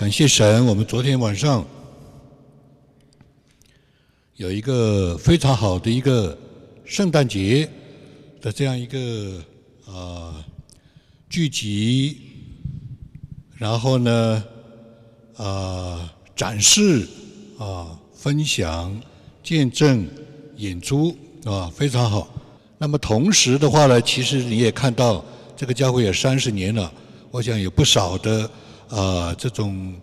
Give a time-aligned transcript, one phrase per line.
[0.00, 1.62] 感谢神，我们昨天晚上
[4.36, 6.38] 有一个非常好的一个
[6.86, 7.68] 圣诞节
[8.40, 9.44] 的这样一个
[9.86, 10.42] 啊
[11.28, 12.16] 聚集，
[13.58, 14.42] 然后呢
[15.36, 17.06] 啊展示
[17.58, 18.98] 啊分享
[19.42, 20.08] 见证
[20.56, 21.14] 演出
[21.44, 22.26] 啊非常好。
[22.78, 25.22] 那么同时的话呢，其实你也看到
[25.54, 26.90] 这个教会也三十年了，
[27.30, 28.50] 我想有不少的。
[28.90, 29.94] 啊，这种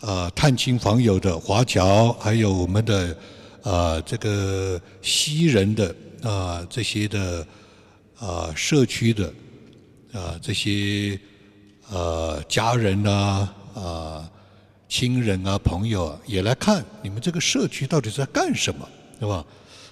[0.00, 3.16] 啊探亲访友的华侨，还有我们的
[3.62, 7.46] 啊这个西人的啊这些的
[8.18, 9.32] 啊社区的
[10.12, 11.16] 啊这些
[11.88, 14.28] 呃家人呐啊
[14.88, 18.88] 亲人啊朋友啊也来看你们这个社区到底在干什么，
[19.20, 19.46] 对吧？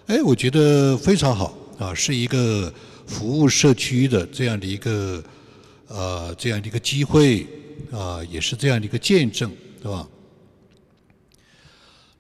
[0.08, 2.72] 哎，我觉得非常好啊，是一个
[3.06, 5.22] 服务社区的这样的一个
[5.86, 7.46] 呃这样的一个机会。
[7.92, 9.50] 啊，也是这样的一个见证，
[9.82, 10.06] 对吧？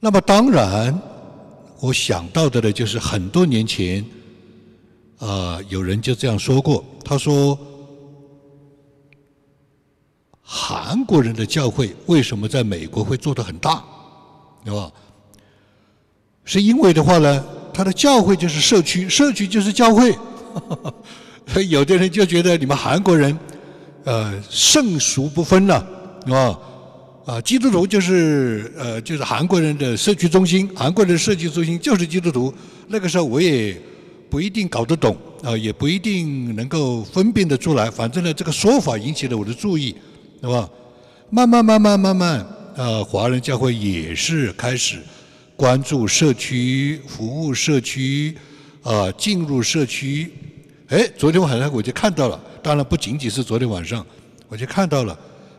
[0.00, 1.00] 那么当然，
[1.80, 4.04] 我想到的呢，就是很多年前，
[5.18, 7.56] 啊，有人就这样说过，他说，
[10.42, 13.84] 韩国人的教会为什么在美国会做得很大，
[14.64, 14.90] 对吧？
[16.44, 20.18] 是因为的话呢，他的教会就是社区，社区就是教会，
[21.46, 23.38] 所 以有的人就觉得你们韩国人。
[24.04, 25.74] 呃，圣俗不分了，
[26.26, 26.58] 啊
[27.26, 32.52] 啊，基督徒就是呃，就是韩国人的社区中心，韩国人的社区中心就是基督徒。
[32.88, 33.76] 那个时候我也
[34.30, 37.90] 不一定搞得懂，啊，也不一定能够分辨得出来。
[37.90, 39.94] 反正呢，这个说法引起了我的注意，
[40.40, 40.68] 对吧？
[41.28, 44.98] 慢慢慢慢慢慢，呃，华人教会也是开始
[45.56, 48.34] 关注社区、服务社区，
[48.82, 50.32] 啊，进入社区。
[50.90, 52.40] 哎，昨天晚上我就看到了。
[52.60, 54.04] 当然不仅仅是昨天晚上，
[54.48, 55.16] 我就看到了，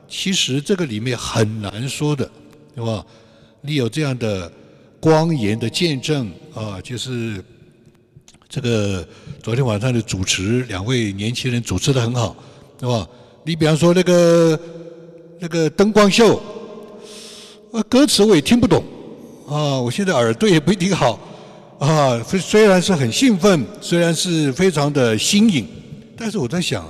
[0.09, 2.29] 其实这个里面很难说的，
[2.75, 3.05] 对吧？
[3.61, 4.51] 你有这样的
[4.99, 7.41] 光严的见证啊，就是
[8.49, 9.07] 这个
[9.41, 12.35] 昨天晚上的主持，两位年轻人主持的很好，
[12.77, 13.07] 对吧？
[13.45, 14.59] 你比方说那个
[15.39, 16.43] 那个灯光秀，
[17.71, 18.83] 呃，歌词我也听不懂
[19.47, 21.17] 啊，我现在耳朵也不一定好
[21.81, 25.67] 啊，虽虽然是很兴奋，虽然是非常的新颖。
[26.15, 26.85] 但是我在想，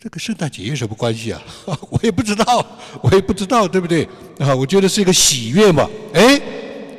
[0.00, 1.42] 这个圣诞节有什么关系啊？
[1.90, 2.64] 我也不知道，
[3.02, 4.04] 我也不知道，对不对？
[4.38, 5.90] 啊，我觉得是一个喜悦嘛。
[6.14, 6.40] 哎，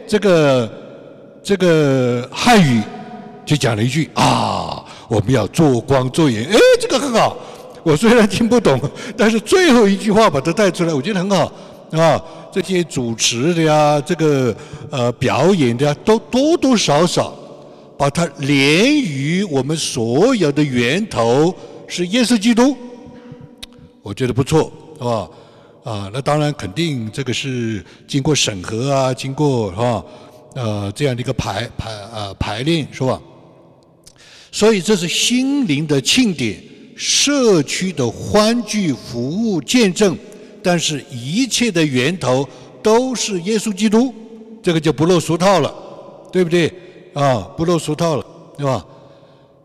[0.05, 0.69] 这个
[1.41, 2.81] 这个汉语
[3.45, 6.45] 就讲了一句啊，我们要做光做盐。
[6.49, 7.37] 哎，这个很好。
[7.81, 8.77] 我虽然听不懂，
[9.15, 11.49] 但是最后一句话把它带出来，我觉得很好
[11.91, 12.21] 啊。
[12.51, 14.55] 这些主持的呀，这个
[14.89, 17.35] 呃表演的呀，都多多少少。
[17.97, 21.53] 把它连于我们所有的源头
[21.85, 22.73] 是耶稣基督，
[24.01, 25.29] 我觉得不错，是吧？
[25.83, 30.05] 啊，那当然肯定这个是经过审核啊，经过是吧？
[30.55, 33.21] 呃，这样的一个排排啊排练是吧？
[34.49, 36.57] 所以这是心灵的庆典，
[36.95, 40.17] 社区的欢聚服务见证，
[40.61, 42.47] 但是一切的源头
[42.81, 44.13] 都是耶稣基督，
[44.61, 45.73] 这个就不落俗套了，
[46.31, 46.71] 对不对？
[47.13, 48.25] 啊，不落俗套了，
[48.57, 48.85] 对吧？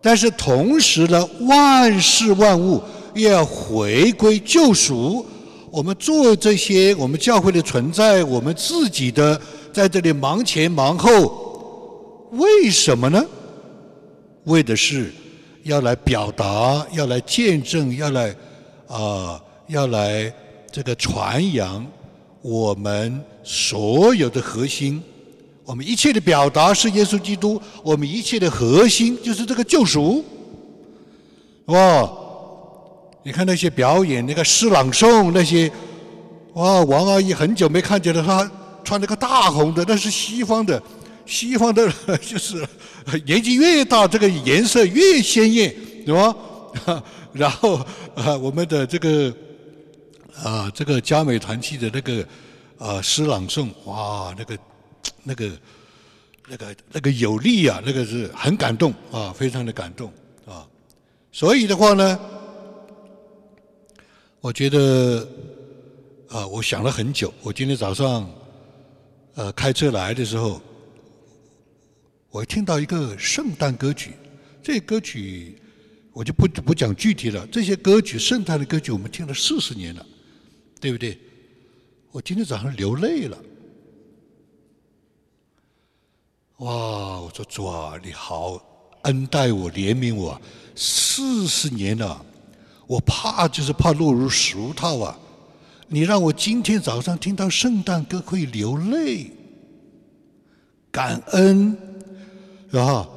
[0.00, 2.83] 但是同时呢，万事万物
[3.15, 5.25] 又要回归救赎。
[5.71, 9.41] 我们做这些，我们教会的存在，我们自己的
[9.72, 13.25] 在这里忙前忙后，为什么呢？
[14.44, 15.12] 为的是
[15.65, 18.34] 要来表达，要来见证，要来
[18.87, 20.33] 啊，要来
[20.74, 21.86] 这个传扬
[22.42, 25.00] 我们所有的核心。
[25.64, 30.24] 我们一切的表达是耶稣基督，我们一切的核心就是这个救赎，
[31.66, 32.10] 哇！
[33.22, 35.70] 你看那些表演，那个诗朗诵那些，
[36.54, 36.80] 哇！
[36.80, 38.50] 王阿姨很久没看见了，她
[38.82, 40.82] 穿了个大红的，那是西方的，
[41.24, 42.66] 西方的， 就是
[43.24, 45.72] 年纪越大，这个颜色越鲜艳，
[46.04, 46.34] 对吧？
[47.32, 47.76] 然后
[48.16, 49.32] 啊，我们的这个
[50.43, 52.27] 啊，这个佳美团契的那个
[52.78, 54.59] 啊诗朗诵，哇，那个。
[55.27, 55.51] 那个、
[56.48, 60.13] 那个、那个有力啊，那个是很感动啊，非常的感动
[60.47, 60.66] 啊。
[61.33, 62.19] 所以的话呢，
[64.41, 65.27] 我觉得
[66.28, 67.33] 啊，我想了很久。
[67.42, 68.30] 我今天早上
[69.34, 70.60] 呃开车来的时候，
[72.28, 74.13] 我听到一个圣诞歌曲。
[74.63, 75.59] 这歌曲
[76.13, 77.47] 我就不不讲具体了。
[77.47, 80.04] 这些歌曲，圣诞的歌曲，我们听了四十年了，
[80.84, 81.19] 对不对？
[82.13, 83.39] 我今天早上流泪了。
[86.59, 87.21] 哇！
[87.22, 88.60] 我说主啊，你好
[89.04, 90.39] 恩待我，怜悯我，
[90.77, 92.22] 四十年了，
[92.86, 95.19] 我怕就是怕落入俗套啊！
[95.89, 99.30] 你让我今天早上听到圣诞歌可以流泪，
[100.92, 101.75] 感恩，
[102.69, 103.09] 然后？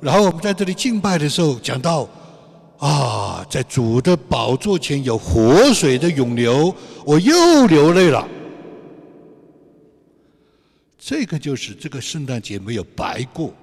[0.00, 2.08] 然后我们在这里敬拜的时候讲到，
[2.78, 6.74] 啊，在主的宝座前有活水的涌流，
[7.04, 8.28] 我又流泪了。
[10.98, 13.54] 这个就是这个圣诞节没有白过，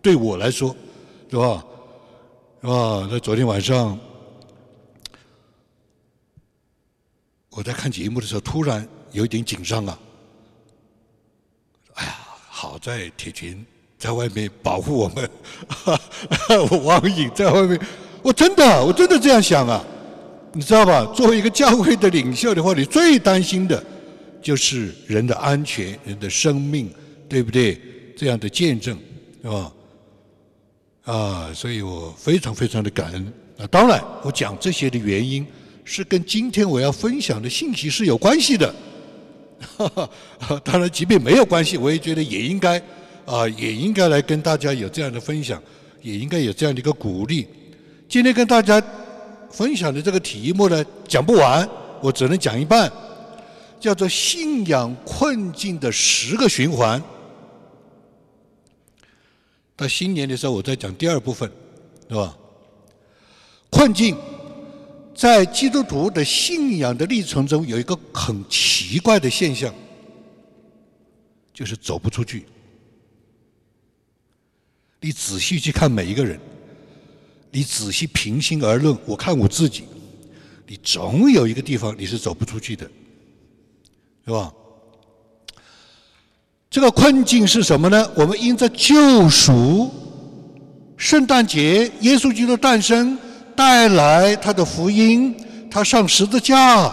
[0.00, 0.74] 对我来说，
[1.30, 1.64] 是吧？
[2.62, 3.08] 是吧？
[3.10, 3.98] 在昨天晚上。
[7.50, 9.98] 我在看节目的时候，突然有点紧张啊！
[11.94, 12.16] 哎呀，
[12.48, 13.62] 好在铁群
[13.98, 15.30] 在外面保护我们，
[16.82, 17.78] 王颖在外面，
[18.22, 19.84] 我真的，我真的这样想啊！
[20.52, 21.04] 你知道吧？
[21.14, 23.82] 作为一个教会的领袖的话，你最担心的，
[24.40, 26.90] 就是人的安全、人的生命，
[27.28, 27.80] 对不对？
[28.16, 28.96] 这样的见证，
[29.42, 29.72] 是吧？
[31.04, 33.32] 啊，所以我非常非常的感恩。
[33.58, 35.46] 啊，当然，我讲这些的原因。
[35.84, 38.72] 是跟今天我要分享的信息是有关系的，
[39.76, 39.88] 哈
[40.38, 42.80] 哈当然，即便没有关系，我也觉得也应该
[43.24, 45.60] 啊，也应该来跟大家有这样的分享，
[46.00, 47.48] 也应该有这样的一个鼓励。
[48.12, 48.78] 今天跟大家
[49.48, 51.66] 分享的这个题目呢，讲不完，
[52.02, 52.92] 我只能讲一半，
[53.80, 57.02] 叫做“信仰困境的十个循环”。
[59.74, 61.50] 到新年的时候，我再讲第二部分，
[62.10, 62.36] 是吧？
[63.70, 64.14] 困境。
[65.14, 69.74] 在基督徒的信仰的历程中，有一个很奇怪的现象，
[71.54, 72.44] 就是走不出去。
[75.00, 76.38] 你仔细去看每一个人，
[77.52, 79.84] 你仔细平心而论，我看我自己，
[80.66, 82.90] 你总有一个地方你是走不出去的，
[84.24, 84.52] 是吧？
[86.68, 88.10] 这个困境是什么呢？
[88.16, 89.90] 我们因着救赎，
[90.96, 93.16] 圣诞节，耶稣基督诞生。
[93.54, 95.36] 带来他的福音，
[95.70, 96.88] 他上十字架，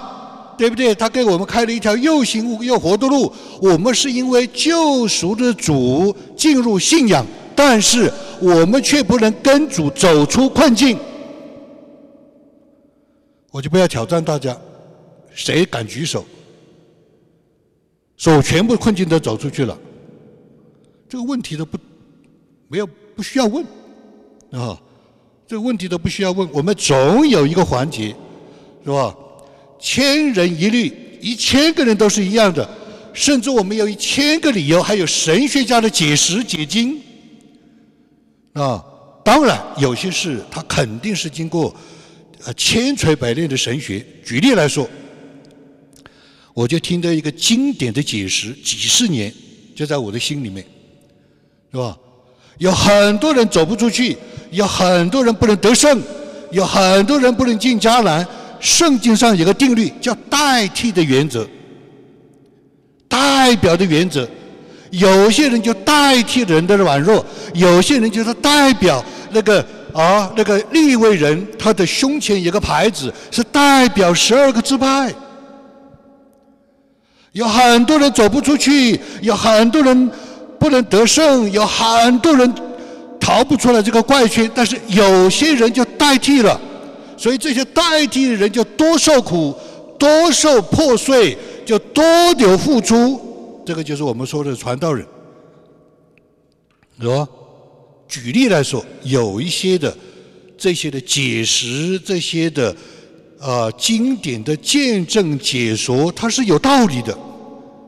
[0.58, 0.94] 对不对？
[0.94, 3.34] 他给我们开了一条又行又活的路。
[3.62, 7.26] 我们是因为救赎的主进入信仰，
[7.60, 8.10] 但是
[8.40, 10.98] 我们却不能跟主走出困境。
[13.52, 14.58] 我就不要挑战大家，
[15.34, 16.24] 谁敢举手？
[18.16, 19.78] 说全部困境都走出去了，
[21.10, 21.78] 这个问题都不
[22.70, 23.62] 没有不需要问
[24.52, 24.82] 啊。
[25.46, 28.16] 这个问题都不需要问，我们总有一个环节，
[28.86, 29.14] 是吧？
[29.78, 32.70] 千人一律，一千个人都是一样的，
[33.14, 37.02] 甚至我们有一千个理由，还有神学家的解释解经，
[38.54, 38.84] 啊，
[39.24, 41.76] 当然有些事他肯定是经过
[42.46, 44.06] 呃千锤百炼的神学。
[44.26, 44.90] 举例来说，
[46.54, 49.34] 我就听到一个经典的解释，几十年
[49.76, 50.66] 就在我的心里面，
[51.72, 51.98] 是吧？
[52.58, 54.18] 有很多人走不出去。
[54.52, 56.02] 有很多人不能得胜，
[56.50, 58.28] 有很多人不能进迦南。
[58.60, 61.48] 圣经上有个定律，叫代替的原则，
[63.08, 64.28] 代表的原则。
[64.92, 75.14] 有些人就代替人的软弱，有些人就是代表那个啊那个立位人，他的胸前有个牌子，是代表十二个支派。
[77.34, 80.10] 有很多人走不出去，有很多人
[80.60, 82.54] 不能得胜，有很多人。
[83.22, 86.60] 逃不出来这个怪圈，但是有些人就代替了，
[87.18, 89.54] 所以这些代替的人就多受苦，
[90.00, 92.04] 多受破碎，就多
[92.38, 93.29] 有付出。
[93.70, 95.06] 这个就是我们说的传道人，
[97.00, 97.30] 是吧？
[98.08, 99.96] 举例来说，有一些的
[100.58, 102.76] 这些的解释，这些的
[103.40, 107.16] 啊经典的见证解说，它是有道理的，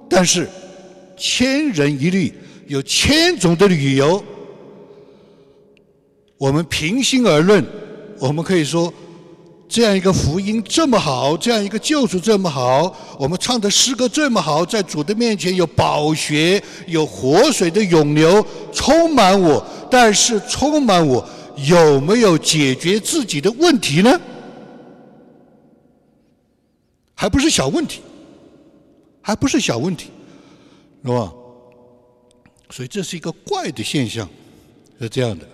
[0.07, 0.47] 但是
[1.17, 2.31] 千人一律，
[2.67, 4.23] 有千种的理由。
[6.37, 7.65] 我们平心而论，
[8.19, 8.93] 我们可以说，
[9.71, 19.65] 这样一个福音这么好，这样一个救赎这么好，我们唱的诗歌这么好，在主的面前有宝血、有活水的涌流，充满我。
[19.89, 21.25] 但是充满我，
[21.55, 24.19] 有没有解决自己的问题呢？
[27.15, 28.01] 还不是小问题，
[29.21, 30.09] 还不是小问题，
[31.05, 31.31] 是吧？
[32.71, 34.27] 所以这是一个怪的现象，
[34.99, 35.47] 是这样的。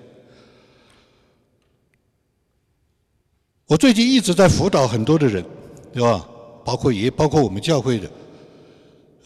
[3.67, 5.43] 我最近一直在辅导很多的人，
[5.91, 6.25] 对吧？
[6.63, 8.09] 包括也包括我们教会的，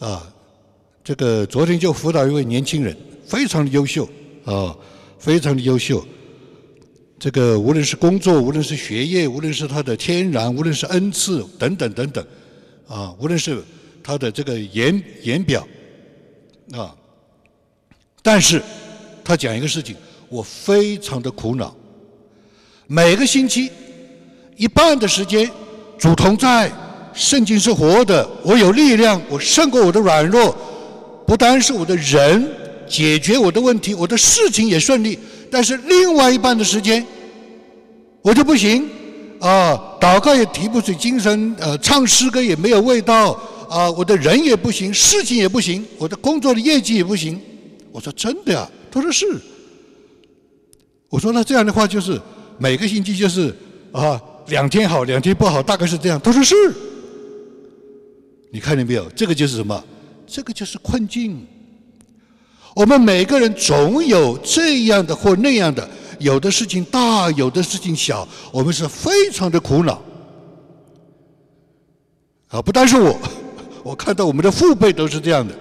[0.00, 0.34] 啊，
[1.04, 4.08] 这个昨天就辅导一位年轻人，非常的优秀，
[4.44, 4.76] 啊，
[5.16, 6.04] 非常的优秀。
[7.20, 12.26] 这个无论是工作，无论是学业，无论是他的天然，无论是恩赐等等等等，
[12.88, 13.62] 啊，无论是
[14.02, 15.64] 他的这个言言表，
[16.72, 16.92] 啊，
[18.22, 18.60] 但是
[19.22, 19.94] 他讲一个事情，
[20.28, 21.72] 我非常的苦恼，
[22.88, 23.70] 每个星期。
[24.62, 25.50] 一半的时间
[25.98, 26.70] 主同在，
[27.12, 30.56] 圣经是活的，我有力量，我胜过我的软弱，
[31.26, 32.48] 不单是我的人
[32.88, 35.18] 解决我的问题，我的事情也顺利。
[35.50, 37.04] 但是另外一半的时间，
[38.22, 38.88] 我就不行
[39.40, 43.32] 啊，祷告也提不起精神，呃，唱诗歌也没有味道
[43.68, 47.36] 啊，我的人也不行，事情也不行，我的工作的业绩也不行。
[47.90, 49.26] 我说真的呀，他说是。
[51.08, 52.18] 我说那这样的话就是
[52.58, 53.52] 每个星期就是
[53.90, 56.20] 啊两天好两天不好，大概是这样。
[56.20, 56.54] 他说是。
[58.50, 59.08] 你看见没有？
[59.16, 59.82] 这个就是什么？
[60.26, 61.46] 这个就是困境。
[62.76, 70.02] 我们每个人总有这样的或那样的，有的事情大，有的事情小，我们是非常的苦恼。
[72.48, 73.18] 啊，不单是我，
[73.82, 75.54] 我看到我们的父辈都是这样的，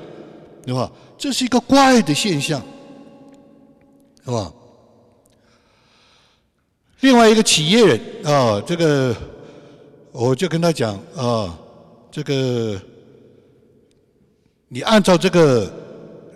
[0.66, 0.92] 对吧？
[1.18, 2.62] 这是一个怪的现象，
[4.26, 4.52] 是吧？
[7.02, 9.16] 另外一个企业人啊，这个
[10.12, 11.60] 我就跟他讲啊，
[12.10, 12.82] 这个
[14.70, 15.72] 你按照这个。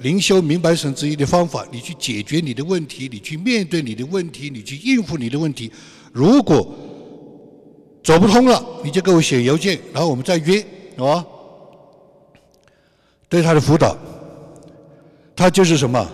[0.02, 5.72] 灵修明白神旨意的方法，你去解决你的问题，你去面对你的问题，你去应付你的问题。
[6.12, 6.68] 如果
[8.04, 10.60] 走不通了，你就给我写邮件，然后我们再约，
[10.98, 11.26] 啊。
[13.30, 13.98] 对他的辅导，
[15.34, 16.06] 他就是什么？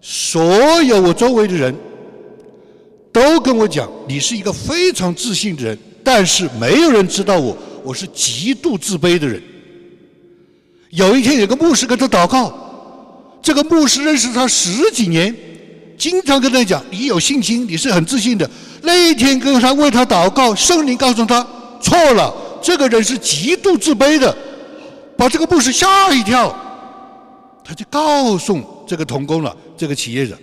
[0.00, 0.40] 所
[0.84, 1.74] 有我周围的人
[3.12, 9.40] 都跟我讲，你是一个非常自信的人，但是没有人知道我，我是极度自卑的人。
[10.90, 12.52] 有一天，有个牧师跟他祷告，
[13.42, 15.34] 这个牧师认识他十几年，
[15.98, 18.48] 经常跟他讲：“你有信心，你是很自信的。”
[18.82, 21.46] 那一天跟他为他祷告，圣灵告诉他
[21.80, 24.34] 错了，这个人是极度自卑的，
[25.16, 26.54] 把这个牧师吓一跳。
[27.64, 30.36] 他就告诉这个童工了，这个企业者，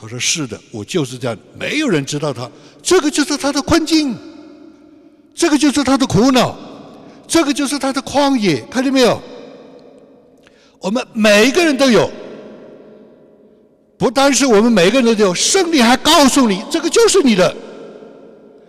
[0.00, 2.48] 他说：“是的，我就是这样，没有人知道他，
[2.82, 4.16] 这个就是他的困境，
[5.34, 6.56] 这个就是他的苦恼，
[7.26, 9.20] 这个就是他的旷野，看见没有？”
[10.80, 12.08] 我们每一个人都有，
[13.96, 17.54] 不单是我们每个人都有，圣灵还告诉你，这个就是你的。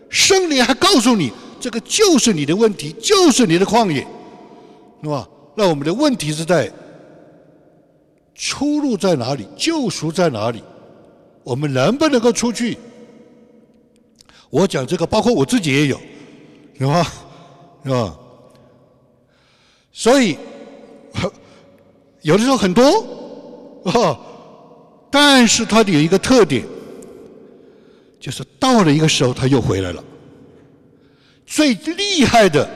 [0.09, 3.99] 圣灵还告诉你，这个就是你的问题，就是你的旷野，
[5.03, 5.27] 是吧？
[5.55, 6.71] 那我们的问题是在
[8.33, 9.47] 出路在哪里？
[9.55, 10.63] 救赎在哪里？
[11.49, 12.77] 我们能不能够出去？
[14.51, 15.99] 我讲这个，包括我自己也有，
[16.77, 17.11] 是吧？
[17.83, 18.15] 是吧？
[19.91, 20.37] 所以。
[22.21, 22.83] 有的时候很多，
[23.83, 24.19] 哦，
[25.09, 26.63] 但是它有一个特点，
[28.19, 30.03] 就是到了一个时候，它又回来了。
[31.47, 32.69] 最厉害的，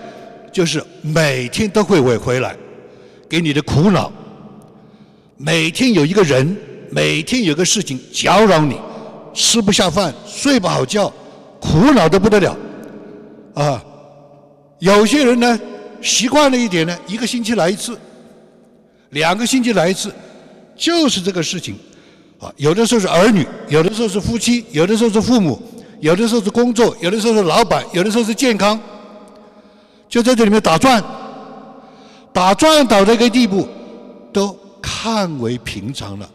[0.52, 2.58] 就是每天都会回回来，
[3.30, 4.12] 给你的苦恼。
[5.38, 6.58] 每天有一个人，
[6.94, 8.78] 每天有个事情搅扰你，
[9.34, 11.12] 吃不下饭，睡不好觉，
[11.60, 12.56] 苦恼的不得了。
[13.56, 13.84] 啊，
[14.78, 15.60] 有些人呢，
[16.04, 17.98] 习惯了一点呢，一个星期来一次。
[19.10, 20.14] 两个星期来一次，
[20.76, 21.76] 就是这个事情，
[22.40, 25.60] 啊，有的时候是儿女，有的时候是夫妻，有的时候是父母，
[26.00, 28.80] 有的时候是工作，有的时候是老板，有的时候是健康，
[30.08, 31.04] 就在这里面打转，
[32.32, 33.68] 打转到这个地步，
[34.32, 36.30] 都看为平常了。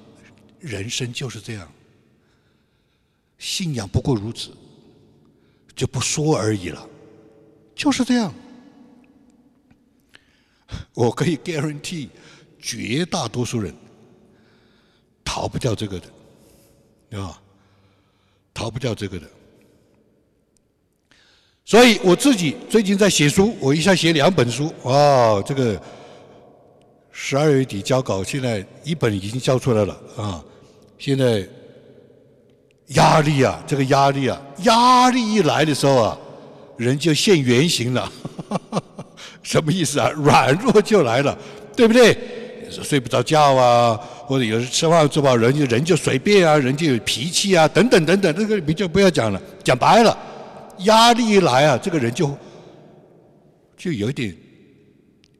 [0.60, 1.70] 人生就是这样，
[3.38, 4.50] 信仰不过如此，
[5.74, 6.88] 就不说而已了，
[7.74, 8.34] 就是这样。
[10.94, 12.08] 我可以 guarantee。
[12.60, 13.72] 绝大多数人
[15.24, 16.08] 逃不掉这个的，
[17.08, 17.40] 对吧？
[18.52, 19.30] 逃不掉这个的。
[21.64, 25.80] 所以我自己最近在写书，我一下写两本书，哇，这个
[27.12, 30.44] 十二月底交稿，现在一本已经交出来了啊。
[30.98, 31.46] 现在
[32.88, 36.18] 压力啊，这个压力啊，压力一来的时候啊，
[36.76, 38.12] 人就现原形了。
[39.42, 40.10] 什么意思啊？
[40.10, 41.36] 软弱就来了，
[41.74, 42.16] 对不对？
[42.70, 49.40] 睡不着觉啊，或者有时吃饭吃饱人就人就随便啊，人就有脾气啊，等等等等，这个你就不要讲了。
[49.64, 50.16] 讲白了，
[50.80, 52.36] 压力一来啊，这个人就
[53.76, 54.36] 就有点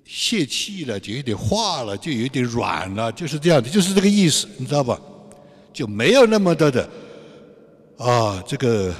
[0.04, 4.98] 泄气了，就有点化了，就有点软了，就是这样的，就是这个意思，你知道吧？
[5.72, 6.88] 就没有那么多的
[7.96, 8.94] 啊，这个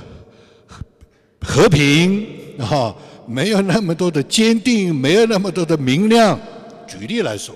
[1.40, 2.26] 和平
[2.58, 2.94] 啊，
[3.26, 6.38] 没有那么多的坚定，没有那么多的明亮。
[6.86, 7.54] 举例来说。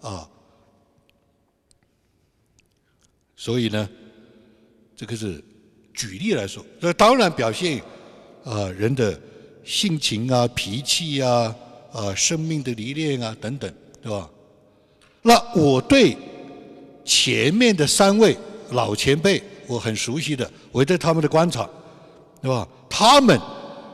[0.00, 0.28] 啊，
[3.34, 3.88] 所以呢，
[4.94, 5.42] 这个是
[5.94, 7.82] 举例来说，这当然表现
[8.44, 9.18] 啊人的
[9.64, 11.56] 性情啊、脾气啊、
[11.90, 14.28] 啊生命的历练啊等等，对吧？
[15.22, 16.14] 那我对
[17.04, 18.36] 前面的三位
[18.70, 21.68] 老前辈我很熟悉的，我对他们的观察，
[22.40, 22.66] 对吧？
[22.88, 23.38] 他们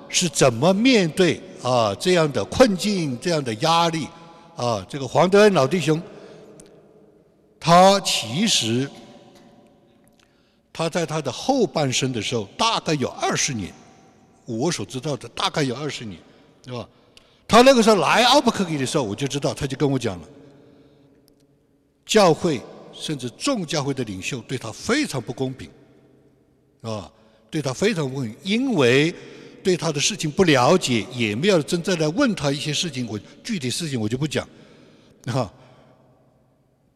[0.08, 4.06] 是怎么面对啊这样的困境、这样的压力
[4.56, 6.00] 啊，这个黄德恩老弟兄，
[7.58, 8.88] 他其实
[10.72, 13.72] 他在他的后半生的时候，大概有二十年，
[14.46, 16.20] 我所知道的大概有二十年，
[16.62, 16.88] 对吧？
[17.46, 20.28] 他那个时候来奥布克给的时候，我就知道，他就跟我讲了，
[22.06, 22.60] 教会
[23.00, 25.70] 甚至众教会的领袖对他非常不公平，
[26.82, 27.10] 啊，
[27.50, 29.12] 对他非常不公平，因为
[29.62, 34.46] 对他的事情不了解，也没有真正来问他一些事情，我具体事情我就不讲，
[35.26, 35.50] 啊，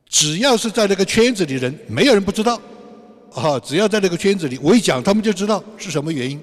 [0.09, 2.61] 只要是在那个圈子里人，没有人不知道，
[3.33, 6.39] 啊，只要在那个圈子里，我一讲，他们就知道是什么原因，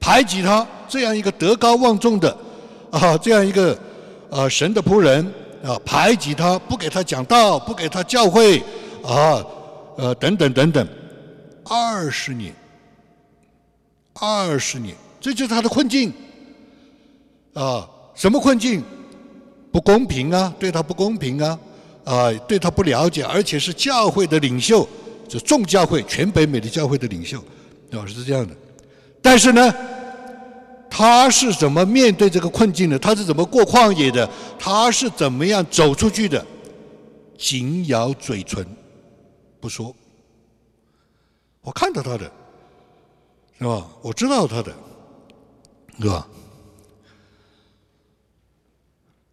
[0.00, 2.36] 排挤他这样一个德高望重的。
[2.90, 3.78] 啊，这样一个
[4.30, 5.30] 啊神的仆人
[5.62, 8.58] 啊，排挤他，不给他讲道，不给他教会
[9.02, 9.44] 啊，
[9.96, 10.88] 呃等等等等，
[11.64, 12.54] 二十年，
[14.14, 16.12] 二十年，这就是他的困境
[17.54, 18.82] 啊，什么困境？
[19.72, 21.58] 不公平啊，对他不公平啊，
[22.04, 24.88] 啊，对他不了解，而且是教会的领袖，
[25.28, 27.38] 就众教会全北美的教会的领袖，
[27.92, 28.54] 啊是这样的，
[29.20, 29.74] 但是呢。
[30.90, 32.98] 他是怎么面对这个困境的？
[32.98, 34.28] 他是怎么过旷野的？
[34.58, 36.44] 他是怎么样走出去的？
[37.36, 38.66] 紧咬嘴唇，
[39.60, 39.94] 不说。
[41.60, 42.30] 我看到他的，
[43.58, 43.86] 是吧？
[44.00, 44.72] 我知道他的，
[46.00, 46.26] 是吧？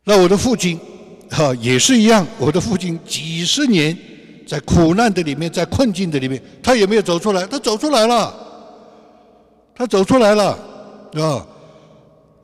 [0.04, 0.80] 那我的父亲，
[1.32, 2.28] 哈，也是一样。
[2.38, 3.98] 我的父亲几十年
[4.46, 7.48] 在苦难的里面，在困境的里面，他也没有走出来。
[7.48, 8.32] 他走出来了，
[9.74, 10.75] 他走出来了。
[11.22, 11.48] 啊，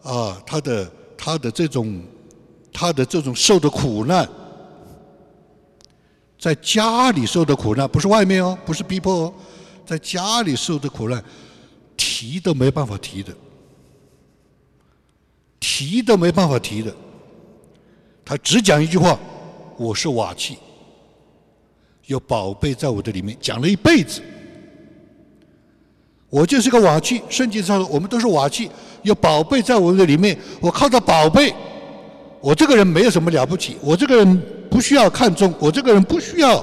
[0.03, 2.01] 啊，他的他的这种
[2.71, 4.27] 他的这种受的苦难，
[6.39, 9.33] 在家里受的苦难，不是外面哦，不是逼迫哦，
[9.85, 11.23] 在家里受的苦难，
[11.97, 13.33] 提都没办法提的，
[15.59, 16.95] 提都没办法提的。
[18.23, 19.19] 他只讲一句话
[19.77, 20.57] ：“我是瓦器，
[22.05, 24.21] 有宝贝在我的里面。”讲了一辈子。
[26.31, 28.71] 我就是个瓦器，圣经上我们都是瓦器，
[29.03, 30.35] 有宝贝在我们的里面。
[30.61, 31.53] 我靠着宝贝，
[32.39, 36.57] 我这个人没有什么了不起，我这个人不需要看重，我这个人不需要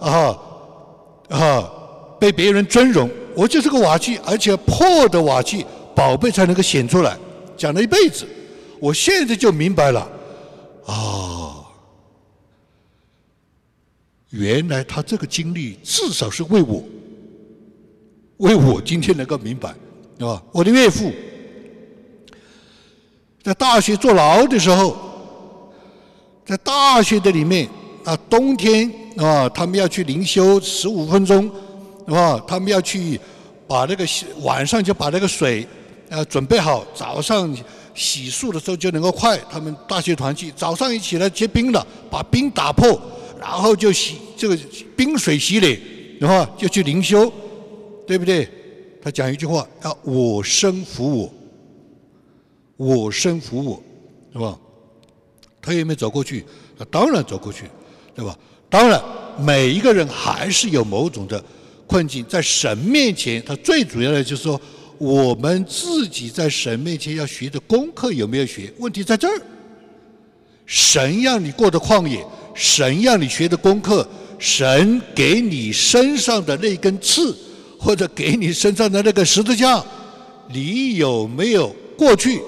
[0.00, 0.36] 啊
[1.28, 1.70] 啊
[2.18, 3.08] 被别人尊荣。
[3.36, 7.16] 我就是个瓦器，而且破的瓦器，宝贝才能够显出来。
[7.56, 8.26] 讲了一辈子，
[8.80, 10.00] 我现在就明白了
[10.86, 11.62] 啊，
[14.30, 16.82] 原来他这个经历至少是为我。
[18.38, 19.72] 为我今天能够明白，
[20.18, 20.42] 对吧？
[20.52, 21.12] 我的岳父
[23.42, 24.96] 在大学坐牢的时候，
[26.44, 27.68] 在大学的里面
[28.04, 31.48] 啊，冬天啊，他们要去灵修十五分钟，
[32.06, 32.42] 啊？
[32.46, 33.20] 他们要去
[33.68, 34.04] 把那个
[34.40, 35.66] 晚上就把那个水
[36.10, 37.56] 啊准备好，早上
[37.94, 39.38] 洗漱的时候就能够快。
[39.48, 43.00] 他们大学团去，早上一起来结冰了，把冰打破，
[43.40, 44.58] 然后就洗这个
[44.96, 45.80] 冰水洗脸，
[46.18, 47.32] 然后就去灵修。
[48.06, 48.48] 对不对？
[49.02, 51.30] 他讲一句话：要我生服
[52.76, 53.82] 我，我生服我，
[54.32, 54.58] 是吧？
[55.60, 56.44] 他有没有走过去？
[56.78, 57.64] 他当然走过去，
[58.14, 58.38] 对吧？
[58.70, 59.02] 当然，
[59.38, 61.42] 每一个人还是有某种的
[61.86, 64.60] 困境，在神面前，他最主要的就是说，
[64.98, 68.72] 我们自己在神面前要学的功课有没有学？
[68.78, 69.40] 问题在这儿。
[70.66, 77.36] 神让你过的旷野，神让你学的功课，神给你身上的那根刺。
[77.84, 79.84] 或者给你身上的那个十字架，
[80.48, 81.68] 你有没有
[81.98, 82.40] 过去？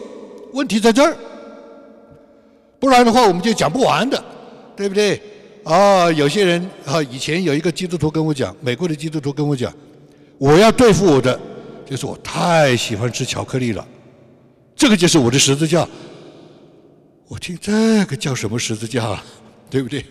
[0.54, 1.14] 问题在这儿，
[2.80, 4.24] 不然的话我们就讲不完的，
[4.74, 5.20] 对不对？
[5.62, 9.70] 啊，有些人啊，以前有一个基督徒跟我讲，美国的基督徒跟我讲，
[10.38, 11.38] 我要对付我的，
[11.84, 13.86] 就是我太喜欢吃巧克力了，
[14.74, 15.86] 这个就是我的十字架。
[17.28, 19.20] 我听这个叫什么十字架，
[19.68, 20.02] 对不对？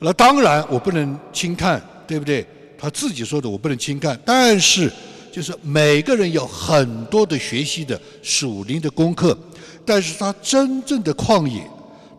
[0.00, 2.44] 那当然我不能轻看，对不对？
[2.78, 4.18] 他自己说的，我不能轻看。
[4.24, 4.90] 但是，
[5.32, 9.36] 就是每个人有很多的学习的属灵的功课，
[9.84, 11.68] 但是他真正的旷野，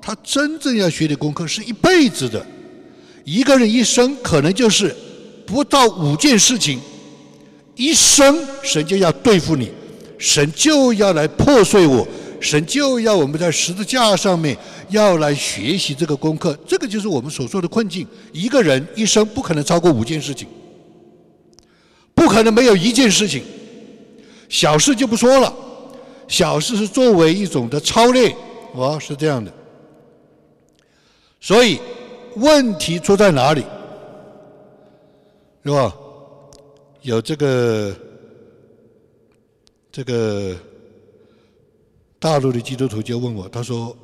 [0.02, 2.46] 他真正要学的功课是一辈子的。
[3.24, 4.96] 一个人一生可能就是
[5.46, 6.80] 不到五件事情，
[7.76, 9.72] 一生神就要对付你，
[10.18, 12.08] 神就要来破碎我。
[12.42, 14.58] 神就要我们在十字架上面
[14.90, 18.08] 要来学习这个功课，这个就是我们所说的困境。
[18.32, 20.48] 一个人一生不可能超过五件事情，
[22.14, 23.44] 不可能没有一件事情。
[24.48, 25.54] 小事就不说了，
[26.28, 28.36] 小事是作为一种的操练，
[28.74, 29.54] 哦，是这样的。
[31.42, 31.80] 所以
[32.36, 33.64] 问题出在哪里？
[35.64, 35.94] 是吧？
[37.02, 37.96] 有这个
[39.92, 40.56] 这个。
[42.20, 43.96] 大陆的基督徒就问我，他说：“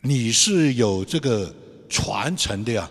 [0.00, 1.54] 你是有这个
[1.86, 2.90] 传承的呀？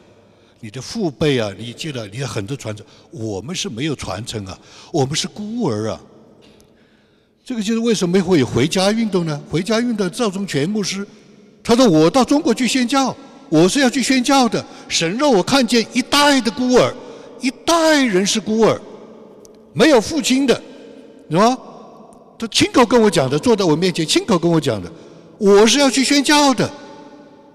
[0.59, 4.57] 你的父辈啊，你记得你有很多传承，我们是没有传承啊，
[4.93, 5.99] 我们是孤儿啊。”
[7.43, 9.41] 这个就是为什么会有回家运动呢？
[9.49, 11.05] 回家运动赵忠全牧师，
[11.63, 13.15] 他说：“我到中国去宣教，
[13.49, 14.63] 我是要去宣教的。
[14.87, 16.93] 神让我看见一代的孤儿，
[17.41, 18.79] 一代人是孤儿，
[19.73, 20.61] 没有父亲的，
[21.31, 21.57] 是吧？”
[22.41, 24.91] 他亲口跟我讲的，坐在我面前亲口跟我讲的，
[25.37, 26.67] 我是要去宣教的，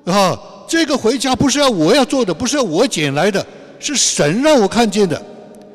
[0.05, 3.45] 啊，这个回家不是要我要做的，不是要我捡来的，
[3.81, 5.21] 是神让我看见的，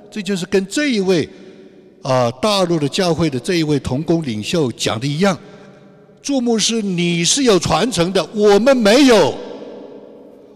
[0.10, 1.28] 这就是跟这一位
[2.04, 5.38] 啊大陆的教会的这一位同工领袖讲的一样，
[6.22, 9.34] 注目是你是有传承的，我们没有，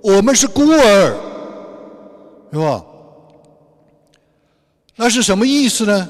[0.02, 1.14] 我们是孤儿，
[2.54, 2.82] 是吧？
[4.96, 6.10] 那是什么意思呢？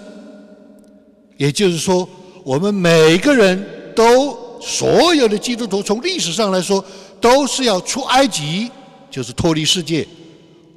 [1.38, 2.08] 也就是说。
[2.46, 6.86] 我们每个人都，所有的基督徒，从历史上来说，
[7.20, 8.70] 都是要出埃及，
[9.10, 10.06] 就是脱离世界；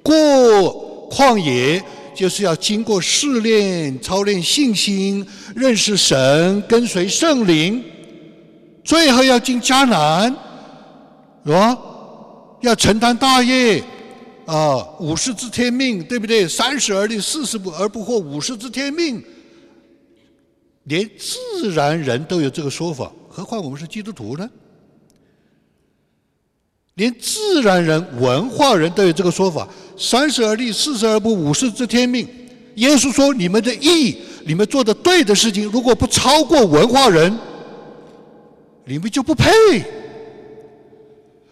[0.02, 7.82] 过旷野，就是要经过试炼、操练信心、认识神、跟随圣灵；
[8.82, 10.34] 最后要进迦南，
[11.44, 11.76] 是吧？
[12.62, 13.84] 要承担大业，
[14.46, 16.48] 啊，五十之天命，对不对？
[16.48, 19.22] 三十而立，四十不而不惑，五十知天命。
[20.88, 24.48] 连自然人都有这个说法，何况我们是基督徒呢？
[26.94, 32.26] 连自然人、文化人都有这个说法：三十而立，四十而不五十知天命。
[32.76, 37.36] 耶稣说：“你们的义，你们做的对的事情，如果不超过文化人，
[38.86, 39.50] 你们就不配。”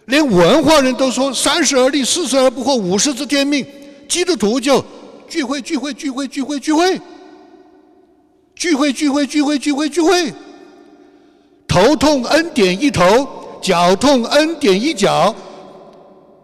[0.05, 3.65] 连文化人都说：“三十而立，四十而不惑，五十知天命。”
[4.09, 4.83] 基督徒就
[5.29, 6.99] 聚会、聚会、聚会、聚会、聚会。
[8.57, 10.33] 聚会聚会聚会聚会聚会，
[11.67, 15.35] 头痛恩典一头，脚痛恩典一脚，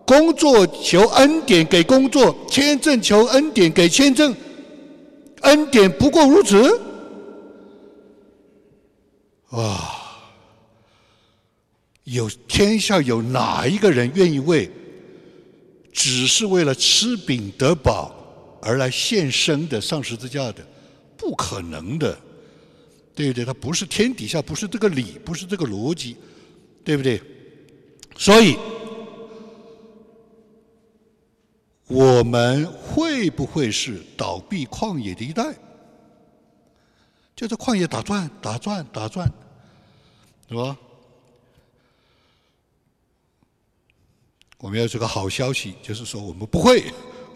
[0.06, 4.36] 工作求恩典给工作，签证求恩典给签证，
[5.41, 6.80] 恩典不过如此。
[9.49, 9.99] 哇！
[12.04, 14.69] 有天下有哪一个人愿意为
[15.93, 18.13] 只是为了吃饼得饱
[18.62, 20.56] 而来献身的上十字架的？
[21.17, 22.17] 不可能的，
[23.15, 23.45] 对不对？
[23.45, 26.17] 它不是天底下，不是这个理，不是这个逻辑，
[26.84, 27.21] 对不对？
[28.17, 28.58] 所以，
[31.88, 35.56] 我们会不会是倒闭旷野的一代？
[37.36, 39.32] 就在旷野打转、打转、打转，
[40.47, 40.78] 是吧？
[44.60, 46.84] 我们要这个好消息，就是说我们不会，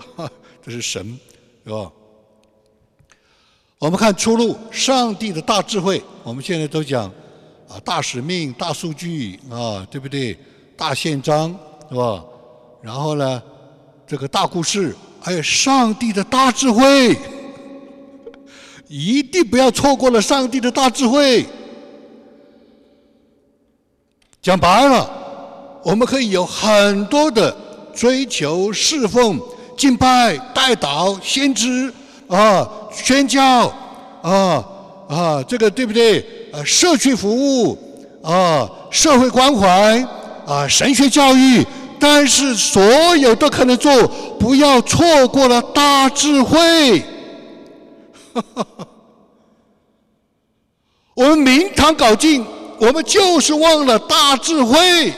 [0.64, 1.20] 这是神，
[1.66, 1.92] 是吧？
[3.80, 6.02] 我们看出路，上帝的大智慧。
[6.24, 7.06] 我们现在都讲
[7.70, 10.38] 啊，大使命、大数据啊，对不对？
[10.76, 11.56] 大宪章
[11.88, 12.24] 是吧？
[12.82, 13.42] 然后呢，
[14.08, 17.16] 这个大故事，还有上帝的大智慧，
[18.88, 21.46] 一定不要错过了上帝的大智慧。
[24.42, 27.56] 讲白了，我们可以有很多的
[27.94, 29.40] 追求、侍奉、
[29.78, 31.94] 敬拜、代祷、先知。
[32.28, 33.72] 啊，宣教，
[34.22, 34.64] 啊
[35.08, 36.26] 啊，这个对不对？
[36.52, 37.78] 呃，社区服务，
[38.22, 40.06] 啊，社会关怀，
[40.46, 41.66] 啊，神学教育，
[42.00, 42.84] 但是所
[43.18, 44.08] 有都可能做，
[44.40, 47.04] 不要错过了大智慧。
[51.16, 52.46] 我们明堂搞尽，
[52.80, 55.14] 我们就是忘了大智慧。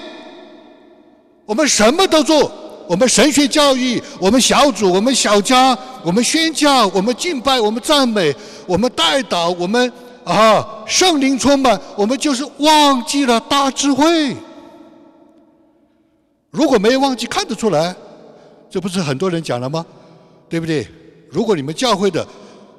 [1.46, 2.52] 我们什么都做。
[2.90, 14.36] 我们神学教育，我们小组，我们小家，我们宣教，我们敬拜，我们赞美，我们带导，我们啊圣灵充满，我们就是忘记了大智慧。
[16.50, 17.96] 如果没有忘记，看得出来，
[18.72, 19.86] 这不是很多人讲了吗？
[20.50, 20.88] 对不对？
[21.30, 22.26] 如果你们教会的，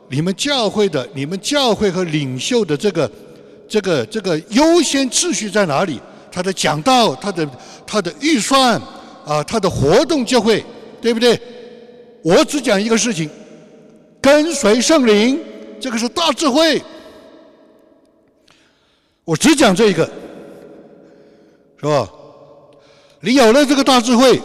[0.08, 3.08] 你们教会的，你们教会和领袖的这个
[3.68, 6.00] 这个这个优先秩序在哪里？
[6.32, 7.48] 他的讲道，他的
[7.86, 8.82] 他的预算。
[9.30, 10.64] 啊，他的活动就会，
[11.00, 11.40] 对不对？
[12.24, 13.30] 我只讲一个事情，
[14.20, 15.38] 跟随圣灵，
[15.80, 16.82] 这个是大智慧。
[19.24, 20.04] 我只讲这一个，
[21.80, 22.10] 是吧？
[23.20, 24.42] 你有了这个大智慧，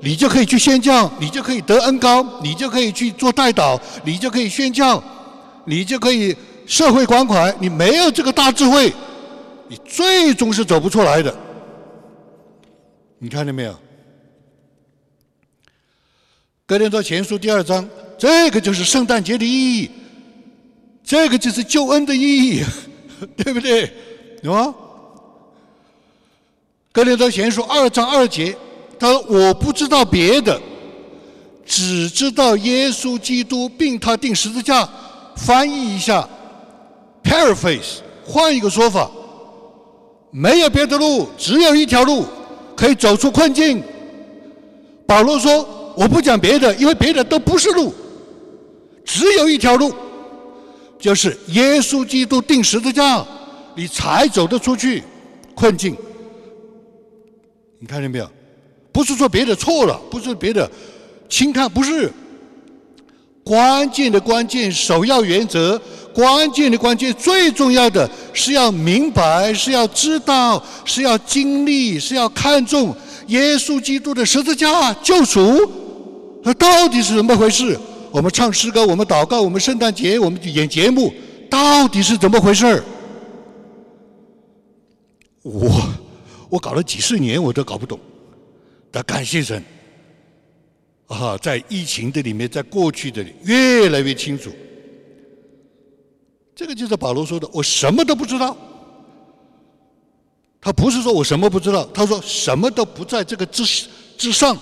[0.00, 5.00] 你就可以去宣教，你就可以得恩高，你就可以去做代祷，你就可以宣教，
[5.64, 6.36] 你就可以
[6.66, 7.54] 社会关怀。
[7.60, 8.92] 你没有这个大智慧，
[9.68, 11.32] 你最终是走不出来的。
[13.18, 13.72] 你看见没有？
[16.72, 19.90] 格林多前书第二章，这个就是圣诞节的意义，
[21.04, 22.62] 这个就是救恩的意义，
[23.36, 23.92] 对不对？
[24.42, 24.74] 有吗？
[26.90, 28.56] 格林多前书二章二节，
[28.98, 30.58] 他说：“我不知道别的，
[31.66, 34.88] 只知道耶稣基督并他定十字架。”
[35.36, 36.26] 翻译一下
[37.22, 39.10] ，paraphrase，换一个说法，
[40.30, 42.24] 没有别的路，只有一条路
[42.74, 43.82] 可以走出困境。
[45.06, 47.92] 保罗说：“我不讲别的，因为别的都不是路，
[49.04, 49.92] 只有一条路，
[50.98, 53.24] 就是耶稣基督定十字架，
[53.74, 55.02] 你才走得出去
[55.54, 55.96] 困境。”
[57.78, 58.30] 你看见没有？
[58.92, 60.70] 不是说别的错了，不是别的
[61.28, 62.10] 轻看，不是。
[63.44, 65.80] 关键的关键，首要原则，
[66.14, 72.94] 关键的关键，最重要的是要明白，是要知道，是要经历，是要看重
[73.26, 75.68] 耶稣基督的十字架救赎。
[76.42, 77.78] 那到底是怎么回事？
[78.10, 81.12] 我们唱诗歌，我们祷告，我们圣诞节，我们演节目，
[81.48, 82.84] 到底是怎么回事儿？
[85.42, 85.82] 我。
[86.52, 87.98] 我搞了几十年，我都搞不懂。
[88.90, 89.64] 但感谢神，
[91.06, 94.50] 啊，在疫情的里面，在过去的越来越清楚。
[96.54, 98.54] 这个就是保罗说的：“我什么都不知道。”
[100.60, 103.64] 他不是说我什么不知道，他说什么都不在这个之
[104.18, 104.54] 之上，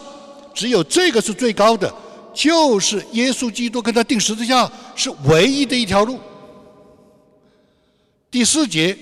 [0.55, 1.93] 只有这个是最高的，
[2.35, 6.19] 就是耶稣基督跟他定十字架是唯一的一条路。
[8.31, 8.97] 第四节。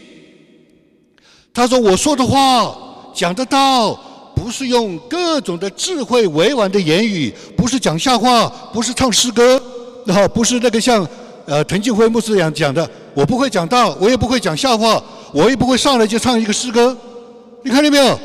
[1.50, 2.76] 他说：“我说的话
[3.12, 3.92] 讲得到，
[4.32, 9.60] 不是用各种的智慧委婉的言语，不是讲笑话，不是唱诗歌，
[10.06, 11.04] 然后不是那个像
[11.46, 12.88] 呃滕庆辉牧师一样讲的。
[13.12, 16.96] 我不会讲道，我也不会讲笑话，我也不会上来就唱一个诗歌。
[17.64, 18.16] 你看见没有？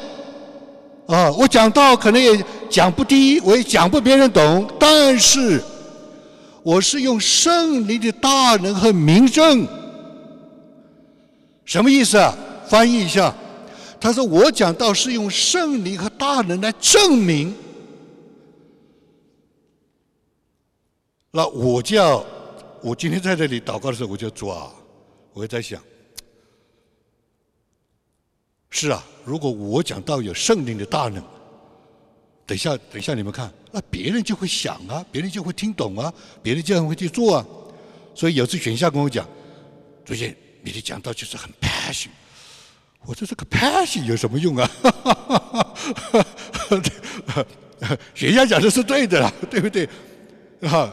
[1.08, 5.62] 啊，我讲道可能也讲不低，我也讲不别人懂，但是
[6.64, 9.68] 我是用圣灵的大能和明证，
[11.66, 12.34] 什么意思啊？”
[12.66, 13.36] 翻译一下，
[14.00, 17.54] 他说：“我讲到是用圣灵和大能来证明。”
[21.30, 22.26] 那我就要，
[22.82, 24.72] 我今天在这里祷告的时候，我就抓，
[25.34, 25.80] 我在想，
[28.76, 31.24] 是啊，如果我讲到有圣灵的大能，
[32.44, 37.46] 等下等下你们看，那别人就会想啊，别人就会听懂啊，别人就会去做啊。
[38.16, 39.30] 所以有次选校跟我讲，
[40.04, 42.08] 主席，你的讲道就是很 passion。
[43.06, 44.68] 我说这个 passion 有什么用啊？
[48.16, 49.88] 学校讲的是对的啦，对不对？
[50.62, 50.92] 啊，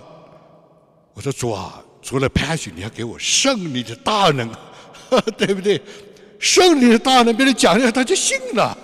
[1.14, 4.52] 我说主啊，除了 passion，你要给我胜利的大能，
[5.38, 5.80] 对不对？
[6.40, 8.76] 胜利的大能，别人讲了他就信了，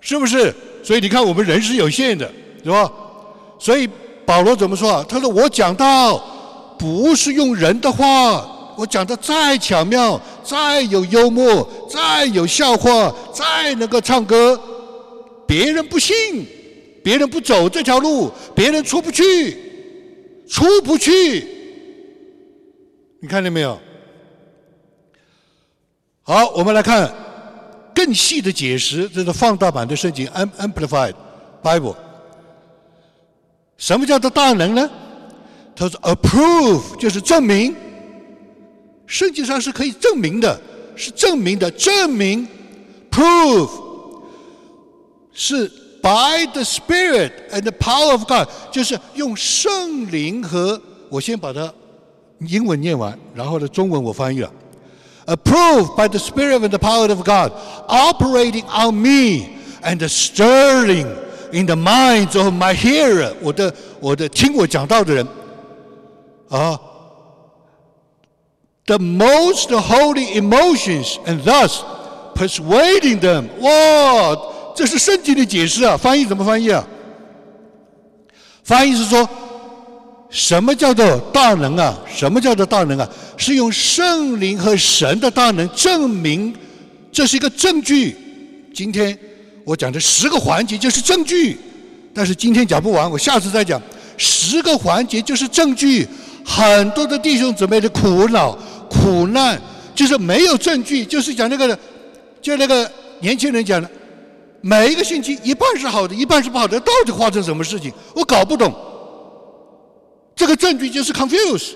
[0.00, 0.54] 是不是？
[0.84, 2.30] 所以你看，我们人是有限的，
[2.62, 2.92] 是吧？
[3.58, 3.88] 所以
[4.24, 5.04] 保罗怎么说啊？
[5.08, 6.22] 他说我讲到
[6.78, 8.58] 不是用人的话。
[8.76, 14.58] 我讲的再巧妙，再有幽默，再有笑话，再能够唱歌，
[15.46, 16.14] 别人不信，
[17.04, 19.58] 别人不走这条路，别人出不去，
[20.48, 21.46] 出不去。
[23.20, 23.78] 你看见没有？
[26.30, 27.12] 好，我们来看
[27.92, 31.12] 更细的解释，这是放大版的圣经，Amplified
[31.60, 31.96] Bible。
[33.76, 34.88] 什么叫做大能呢？
[35.74, 37.74] 他说，approve 就是证明。
[39.08, 40.60] 圣经上是可以证明的，
[40.94, 42.46] 是证明的，证明
[43.10, 43.68] ，prove，
[45.32, 45.66] 是
[46.00, 51.74] by the Spirit and the power of God，就是用圣灵和我先把它
[52.38, 54.52] 英文念完，然后呢中文我翻译了
[55.29, 57.51] ，approved by the Spirit and the power of God
[57.87, 61.07] operating on me and stirring
[61.51, 65.27] in the minds of my hearer，我的我的听我讲道的人，
[66.49, 66.79] 啊。
[68.87, 71.81] the most holy emotions and thus
[72.35, 73.47] persuading them。
[73.59, 74.37] 哇，
[74.75, 75.97] 这是圣经的解释啊！
[75.97, 76.85] 翻译怎么翻译啊？
[78.63, 79.27] 翻译是说，
[80.30, 81.98] 什么叫做大能啊？
[82.08, 83.08] 什么叫做大能啊？
[83.36, 86.54] 是用圣灵和神的大能证明，
[87.10, 88.16] 这是一个证据。
[88.72, 89.18] 今天
[89.64, 91.58] 我讲的十个环节就是证据，
[92.14, 93.82] 但是今天讲不完，我下次再讲。
[94.16, 96.06] 十个环节就是证据，
[96.44, 98.56] 很多的弟兄姊妹的苦恼。
[98.88, 99.60] 苦难
[99.94, 101.78] 就是没有证据，就是讲那个，
[102.42, 102.90] 就那个
[103.20, 103.88] 年轻人讲的，
[104.60, 107.92] 每一个星期一半是好的，一半是不好的，到底发生什么事情？
[108.14, 108.72] 我搞不懂。
[110.40, 111.72] 这个证据就是 confuse。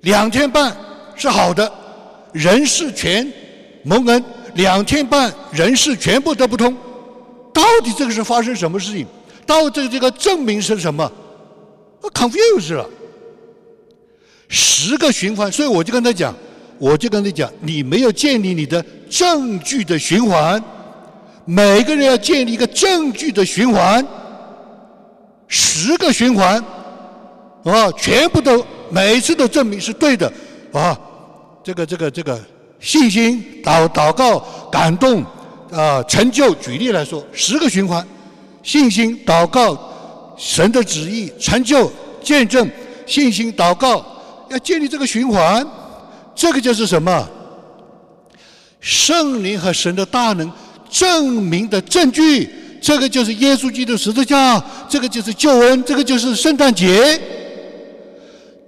[0.00, 0.76] 两天半
[1.14, 1.72] 是好的，
[2.32, 3.32] 人事全
[3.84, 4.20] 蒙恩；
[4.54, 6.76] 两天半人事全部都不通，
[7.54, 9.06] 到底这个是发生什么事情？
[9.46, 11.08] 到底这个证明是什么
[12.12, 12.84] ？confuse 了。
[14.48, 16.34] 十个循环，所以我就跟他讲，
[16.80, 20.60] 我就跟他讲，你没有建立你的证据的循环。
[21.44, 24.04] 每个人要建立一个证据的循环，
[25.46, 26.60] 十个循环，
[27.64, 30.32] 啊，全部都每次都证明是对的，
[30.72, 30.98] 啊，
[31.62, 32.40] 这个这个这个
[32.80, 34.38] 信心祷祷告
[34.70, 35.24] 感动
[35.70, 38.06] 啊成就，举例来说，十个循环，
[38.62, 39.78] 信心祷告
[40.36, 41.90] 神的旨意成就
[42.22, 42.70] 见证
[43.06, 44.04] 信心祷告，
[44.50, 45.66] 要建立这个循环，
[46.34, 47.28] 这个就是什么？
[48.80, 50.50] 圣灵和神的大能。
[50.90, 52.48] 证明的证据，
[52.80, 57.20] 这个就是耶稣基督十字架，这个就是救恩，这个就是圣诞节。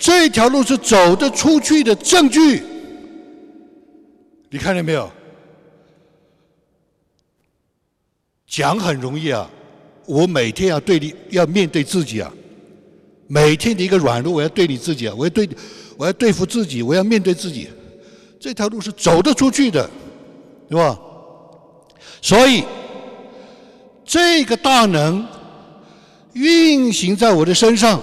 [0.00, 2.62] 这条路是走得出去的证据，
[4.48, 5.08] 你看见没有？
[8.46, 9.48] 讲很容易啊，
[10.06, 12.32] 我每天要对你要面对自己啊，
[13.28, 15.46] 每天的一个软弱，我要对你自己啊，我要对，
[15.98, 17.68] 我要对付自己，我要面对自己。
[18.40, 19.88] 这条路是走得出去的，
[20.66, 20.98] 对吧？
[22.22, 22.64] 所以，
[24.02, 25.24] 这个大能
[26.32, 28.02] 运行在我的身上，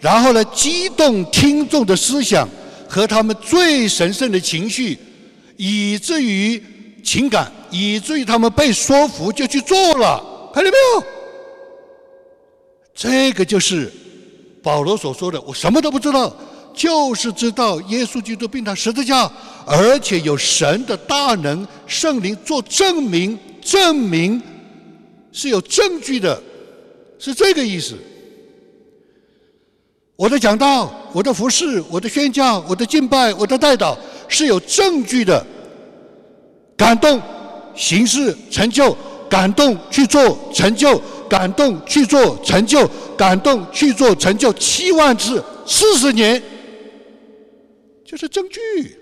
[0.00, 2.48] 然后呢，激动听众的思想
[2.88, 4.98] 和他们最神圣的情绪，
[5.56, 6.62] 以至于
[7.04, 11.04] 情感，以至于他们被说服就去做了，看见没有？
[12.94, 13.92] 这个就是
[14.62, 16.34] 保罗所说的：“我什么都不知道，
[16.74, 19.30] 就是知道耶稣基督并他十字架。”
[19.66, 24.42] 而且有神的大能、圣灵做证明，证明
[25.30, 26.42] 是有证据的，
[27.18, 27.96] 是这个意思。
[30.20, 33.96] 我的讲道、我的服饰、我的宣教、我的敬拜、我的代祷
[34.28, 35.42] 是有证据的，
[36.76, 37.18] 感动、
[37.74, 38.94] 形式、成就、
[39.30, 46.42] 感动去做成就、感动去做成就、感动去做成就，七万次、四十年，
[48.04, 48.98] 就是证据。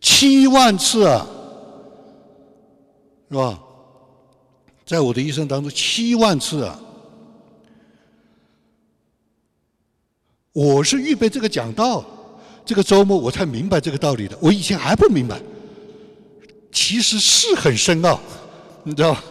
[0.00, 1.26] 七万次啊，
[3.28, 3.58] 是吧？
[4.86, 6.78] 在我的一生当中，七万次啊！
[10.54, 12.02] 我是预备这个讲道，
[12.64, 14.38] 这个周末我才明白这个道理的。
[14.40, 15.36] 我以前还不明白，
[16.70, 18.20] 其实是很深奥，
[18.84, 19.24] 你知道吧？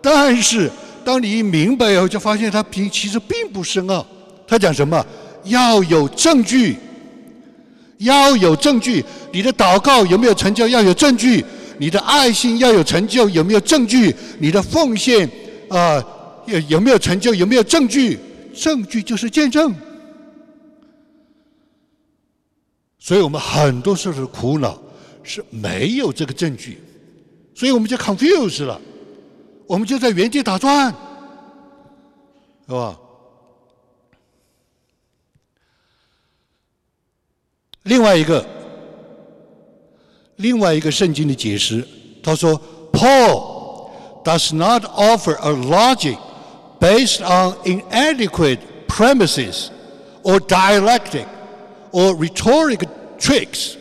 [0.00, 0.70] 但是
[1.04, 4.04] 当你一明白以后，就发现它并其实并不深奥。
[4.48, 5.04] 他讲什么？
[5.44, 6.76] 要有证据。
[7.98, 10.66] 要有证据，你的祷告有没有成就？
[10.66, 11.44] 要有证据，
[11.76, 14.16] 你的爱心要有成就，有没有证据？
[14.38, 15.30] 你的奉献
[15.68, 16.02] 啊，
[16.46, 17.34] 有有没有成就？
[17.34, 18.18] 有没有证据？
[18.54, 19.74] 证据就是见证。
[23.00, 24.78] 所以我们很多时候苦恼
[25.22, 26.78] 是没有这个证据，
[27.54, 28.78] 所以我们就 confuse 了，
[29.66, 30.94] 我们就在原地打转，
[32.68, 32.96] 是吧？
[37.84, 38.46] 另外一个，
[40.36, 41.82] 另外一个圣经的解释，
[42.22, 42.60] 他说
[42.92, 43.90] ，Paul
[44.22, 46.18] does not offer a logic
[46.78, 49.68] based on inadequate premises
[50.22, 51.24] or dialectic
[51.91, 52.83] or rhetoric
[53.17, 53.77] tricks.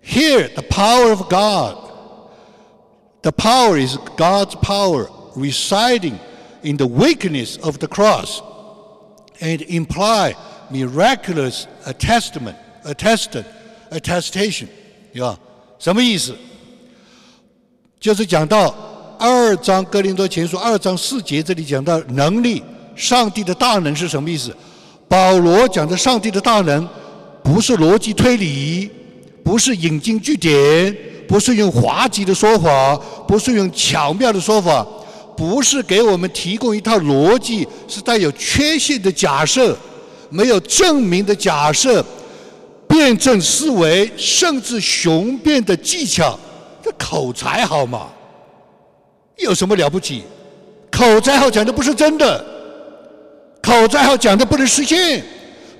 [0.00, 1.76] Here, the power of God,
[3.22, 6.18] the power is God's power residing
[6.62, 8.42] in the weakness of the cross
[9.40, 10.34] and imply
[10.70, 13.44] miraculous attestment attested
[13.90, 14.68] attestation，
[15.12, 15.38] 对吧？
[15.78, 16.34] 什么意思？
[18.00, 18.74] 就是讲到
[19.18, 22.62] 二章哥林多前书二章四节这里讲到能力，
[22.96, 24.56] 上帝的大能是什么意思？
[25.15, 26.85] 保罗讲的上帝的大能，
[27.41, 28.91] 不是逻辑推理，
[29.45, 30.93] 不是引经据典，
[31.25, 34.85] 不是用滑稽的说法，不是用巧妙的说法，
[35.37, 39.77] 不是给我们提供一套逻辑，是带有缺陷的假设，
[40.29, 42.05] 没有证明的假设。
[42.85, 46.37] 辩证思维，甚至雄辩的技巧，
[46.83, 48.07] 这口才好嘛？
[49.37, 50.23] 有什么了不起？
[50.91, 52.45] 口才好讲的不是真的，
[53.65, 55.23] 口才好讲的不能实现，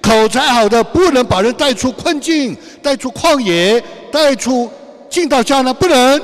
[0.02, 3.80] 口才好的不能把人带出困境，带出旷野，
[4.12, 4.68] 带出
[5.08, 5.72] 进到家呢？
[5.72, 6.20] 不能。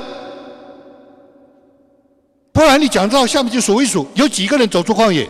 [2.52, 5.28] 不然你讲到下面就数一数，有几个人走出旷野？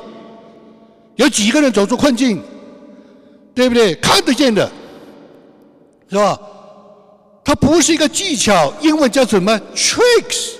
[1.16, 2.42] 有几个人走出困境？
[3.54, 3.94] 对不对？
[3.96, 4.72] 看得见的。
[6.08, 6.40] 是吧？
[7.44, 10.52] 它不是一个技巧，英文叫什么？tricks，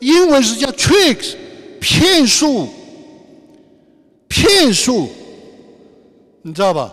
[0.00, 1.34] 英文是叫 tricks，
[1.80, 2.68] 骗术，
[4.28, 5.08] 骗术，
[6.42, 6.92] 你知道吧？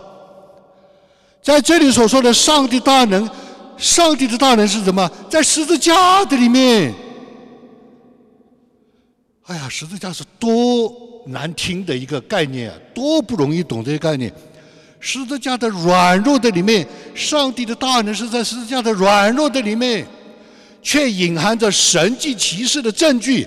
[1.42, 3.28] 在这里所说的上帝大能，
[3.76, 5.08] 上帝的大能是什么？
[5.30, 6.92] 在十字架的里面。
[9.44, 10.92] 哎呀，十字架是多
[11.26, 14.32] 难听的一个概念啊，多不容易懂这些概念。
[14.98, 16.84] 十字架的软弱的里面，
[17.14, 20.04] 上帝的大能是在十字架的软弱的里面，
[20.82, 23.46] 却隐含着神迹奇事的证据。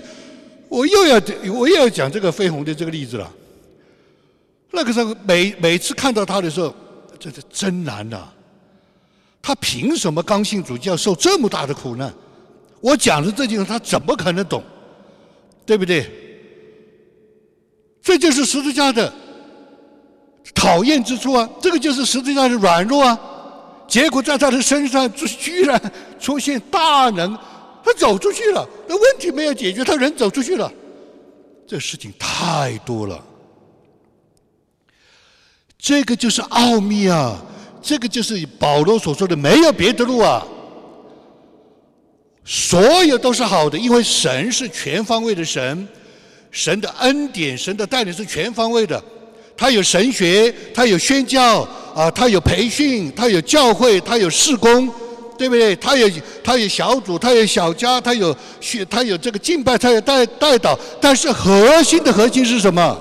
[0.70, 1.20] 我又要
[1.52, 3.30] 我又要讲这个飞鸿的这个例子了。
[4.70, 6.74] 那个时候，每每次看到他的时候，
[7.18, 8.28] 这是真难呐！
[9.42, 12.12] 他凭什么刚性主就要受这么大的苦难？
[12.80, 14.62] 我讲的这句话，他怎么可能懂？
[15.66, 16.10] 对不对？
[18.02, 19.12] 这就是十字架的
[20.54, 21.48] 讨厌之处啊！
[21.60, 23.18] 这个就是十字架的软弱啊！
[23.86, 25.80] 结果在他的身上居然
[26.18, 27.36] 出现大能，
[27.84, 30.72] 他走出去了，那问题没有解决，他人走出去了，
[31.66, 33.22] 这事情太多了。
[35.80, 37.40] 这个就是奥秘啊！
[37.82, 40.46] 这个就是保罗所说的没有别的路啊！
[42.44, 45.88] 所有都是好的，因为神是全方位的神，
[46.50, 49.02] 神的恩典、神的带领是全方位的。
[49.56, 54.88] 他有神学，他有宣教啊，他有培训，他有教会，他有事工，
[55.38, 55.74] 对不对？
[55.76, 56.10] 他有
[56.44, 60.78] 他有小组，他有小家，他有学，他有这个敬拜，他有带带导。
[61.00, 62.98] 但是核心的核心是什么？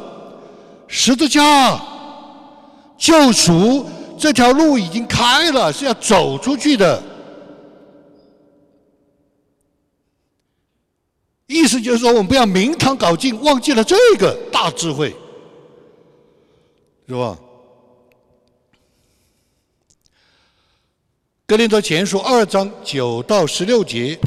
[0.87, 1.81] 十字架
[2.99, 7.01] 救赎这条路已经开了，是要走出去的。
[11.47, 15.15] 意思就是说，我们不要明堂搞尽，忘记了这个大智慧，
[17.07, 17.39] 是吧？
[21.47, 24.19] 格林多前书二章九到十六节，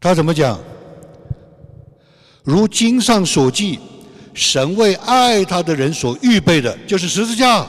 [0.00, 0.58] 他怎么讲？
[2.42, 3.78] 如经上所记，
[4.34, 7.66] 神为爱他的人所预备的，就是十字架，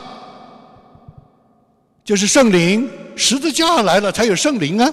[2.04, 2.90] 就是圣灵。
[3.16, 4.92] 十字架来了，才有圣灵啊，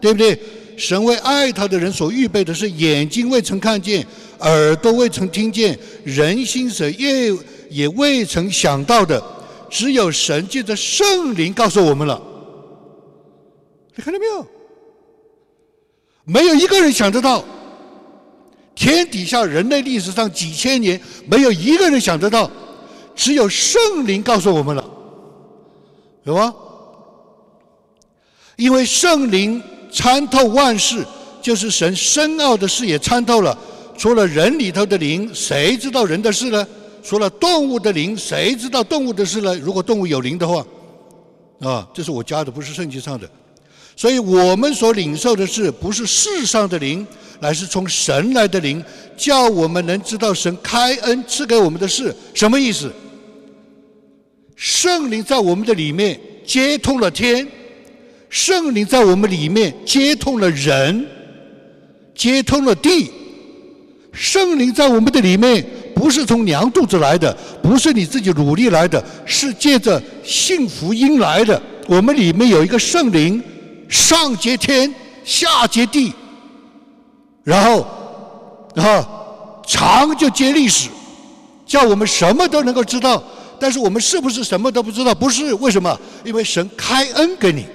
[0.00, 0.38] 对不对？
[0.76, 4.06] 神为爱他的人所预备的是眼睛未曾看见，
[4.40, 7.32] 耳朵未曾听见，人心所也
[7.70, 9.22] 也未曾想到的，
[9.70, 12.20] 只有神借着圣灵告诉我们了。
[13.94, 14.46] 你看到没有？
[16.24, 17.44] 没有一个人想得到，
[18.74, 22.50] 天底下人类历史上几千年，没有一个人想得到，
[23.14, 24.84] 只有圣灵告诉我们了，
[26.24, 26.54] 有吗？
[28.56, 29.62] 因为圣灵。
[29.96, 31.06] 参透万事，
[31.40, 33.56] 就是神深奥的事也参透了。
[33.96, 36.66] 除了人里头的灵，谁知道人的事呢？
[37.00, 39.56] 除了动物的灵，谁知道动物的事呢？
[39.58, 40.66] 如果动物有灵的话，
[41.60, 43.30] 啊，这是我加的，不是圣经上的。
[43.96, 47.06] 所以我们所领受的是，不是世上的灵，
[47.40, 48.82] 乃是从神来的灵，
[49.16, 52.14] 叫我们能知道神开恩赐给我们的事。
[52.32, 52.92] 什么意思？
[54.56, 57.46] 圣灵在我们的里面接通了天。
[58.28, 61.06] 圣灵在我们里面接通了人，
[62.16, 63.10] 接通了地。
[64.12, 65.64] 圣灵在我们的里面
[65.94, 71.60] 不是从娘肚子来的，不是你自己努力来的，是借着幸福因来的。
[71.86, 73.40] 我们里面有一个圣灵，
[73.94, 74.92] 上接天，
[75.24, 76.12] 下接地，
[77.44, 77.86] 然后，
[78.74, 80.90] 然后长就接历史，
[81.64, 83.22] 叫我们什么都能够知道。
[83.60, 85.14] 但是我们是不是什么都不知道？
[85.14, 85.96] 不是，为什么？
[86.24, 87.66] 因为神开恩给你。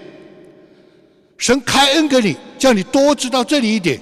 [1.37, 3.97] 神开恩给你，叫你多知道这里一点；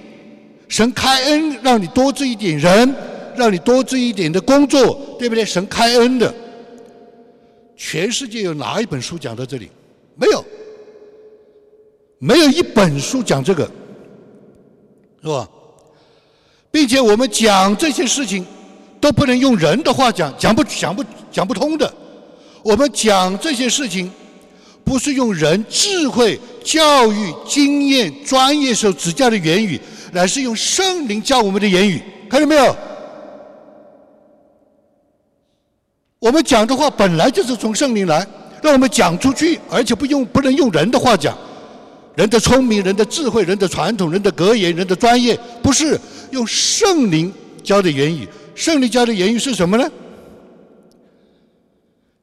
[0.68, 2.96] 神开恩让你多知一点人，
[3.36, 5.46] 让你多知一点的工作，对不对？
[5.46, 6.34] 神开恩的，
[7.76, 9.70] 全世界有哪一本书讲到这里？
[10.16, 10.44] 没有，
[12.20, 13.70] 没有一本书讲这个，
[15.22, 15.48] 是吧？
[16.72, 18.46] 并且我们讲这些事情
[19.00, 21.94] 都不能用人的话讲，讲不讲不讲不通的。
[22.64, 24.12] 我们讲这些事情。
[24.84, 29.78] 不是用人智慧、教育、经验、专业所指教的言语，
[30.14, 32.02] 乃是用圣灵教我们的言语。
[32.30, 32.74] 看到没有？
[36.20, 38.26] 我们讲的话本来就是从圣灵来，
[38.64, 41.38] 让我们讲出去，而且不用不能用人的话讲，
[42.18, 45.98] 人的聪明、人的智慧、人的传统、人的格言、人的专业，不是
[46.32, 47.32] 用圣灵
[47.64, 48.28] 教的言语。
[48.56, 49.90] 圣灵教的言语是什么呢？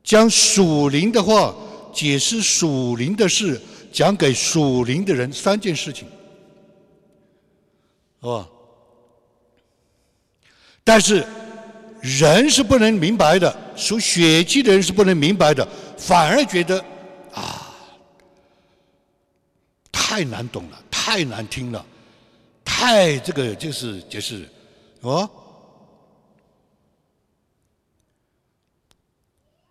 [0.03, 1.55] 讲属灵的话。
[1.95, 3.61] 解释属灵的事，
[3.93, 6.09] 讲给属灵的人三件事情，
[8.21, 8.49] 是吧？
[10.83, 11.25] 但是
[12.01, 15.65] 人是不能明白的，属血气的人是不能明白的，
[15.97, 16.85] 反而觉得
[17.33, 17.64] 啊，
[20.15, 21.85] 太难懂了，太难听了，
[22.65, 24.49] 太这个就是就是，
[25.01, 25.29] 哦，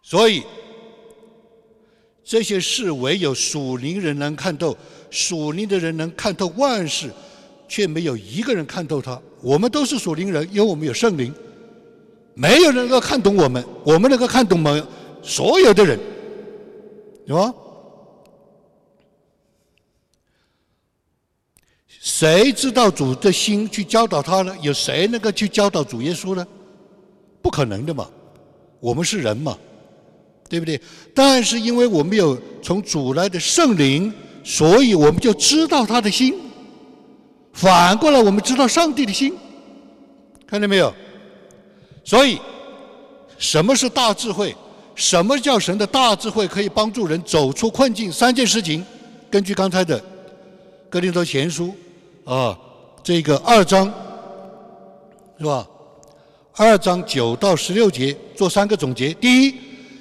[0.01, 0.43] 所以。
[2.25, 4.75] 这些事唯有属灵人能看透，
[5.09, 7.11] 属灵的人能看透万事，
[7.67, 9.21] 却没有一个人看透他。
[9.41, 11.33] 我们都是属灵人，因为我们有圣灵，
[12.33, 14.87] 没有人能够看懂我们，我们能够看懂吗
[15.21, 15.99] 所有的人，
[17.27, 17.53] 是吧？
[22.03, 24.53] 谁知道主的心去教导他呢？
[24.61, 26.45] 有谁能够去教导主耶稣呢？
[27.41, 28.05] 不可能的嘛！
[28.81, 29.57] 我们是人嘛，
[30.49, 30.77] 对不对？
[31.15, 36.35] 但是因为我们有从主来的圣灵，所以我们就知道他的心。
[37.53, 39.33] 反过来，我们知道上帝的心，
[40.45, 40.93] 看见没有？
[42.03, 42.37] 所以，
[43.37, 44.53] 什么是大智慧？
[44.93, 46.49] 什么叫神的大智慧？
[46.49, 48.11] 可以帮助人走出困境？
[48.11, 48.85] 三件事情，
[49.31, 49.97] 根据刚才的
[50.89, 51.67] 《格林多前书》。
[52.25, 52.57] 啊，
[53.03, 53.91] 这个二章
[55.37, 55.67] 是吧？
[56.55, 59.13] 二章九到十六节做三个总结。
[59.15, 59.55] 第一，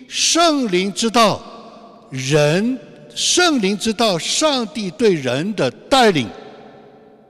[0.07, 1.41] 圣灵之道
[2.11, 2.79] 人，
[3.15, 6.29] 圣灵之道上帝对人的带领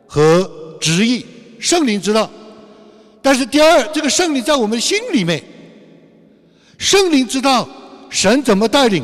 [0.07, 1.24] 和旨意，
[1.59, 2.28] 圣灵之道。
[3.22, 5.43] 但是第二，这个圣灵在我们心里面，
[6.76, 7.66] 圣灵之道
[8.11, 9.03] 神怎么带领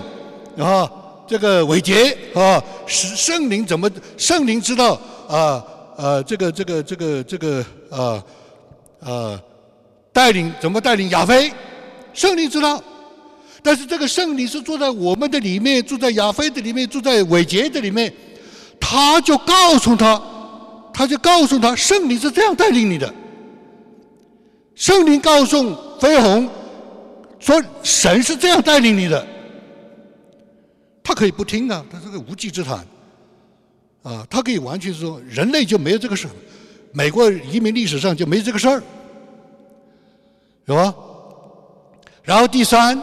[0.59, 0.91] 啊？
[1.27, 3.89] 这个伟杰啊，是圣灵怎么？
[4.19, 5.65] 圣灵之道啊。
[5.99, 8.25] 呃，这个这个这个这个呃
[9.01, 9.43] 呃，
[10.13, 11.53] 带领怎么带领亚非？
[12.15, 12.81] 圣灵知道，
[13.65, 18.15] 但是这个圣灵是住在我们的里面，住在亚非的里面，住在伟杰的里面，
[18.79, 20.23] 他就告诉他，
[20.95, 23.13] 他就告诉他，圣灵是这样带领你的。
[24.77, 26.49] 圣灵告诉飞鸿
[27.41, 29.27] 说，神是这样带领你的，
[31.03, 32.87] 他可以不听啊，他是个无稽之谈。
[34.09, 36.31] 啊，他可以完全说人类就没有这个事儿
[36.93, 38.83] 美国移民历史上就没这个事儿，
[40.65, 40.95] 有吧？
[42.23, 42.99] 然后第三，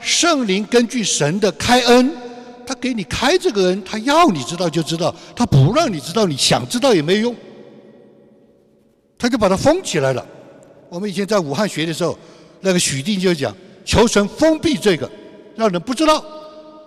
[0.00, 2.12] 圣灵根据神的开恩，
[2.66, 7.34] 他给你开这个恩，他要你知道就知道，他不让你知道，你想知道也没用，
[9.18, 10.22] 他就把它封起来了。
[10.90, 12.18] 我们以前在武汉学的时候，
[12.60, 13.56] 那个许定就讲，
[13.86, 15.10] 求神封闭这个，
[15.56, 16.22] 让人不知道。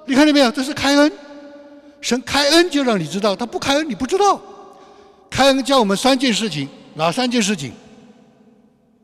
[0.05, 0.51] 你看见没有？
[0.51, 1.11] 这是开恩。
[2.03, 4.39] 神开恩就让你知道，他不开恩你不知道。
[5.29, 7.71] 开恩教我们三件事情，哪三件事情？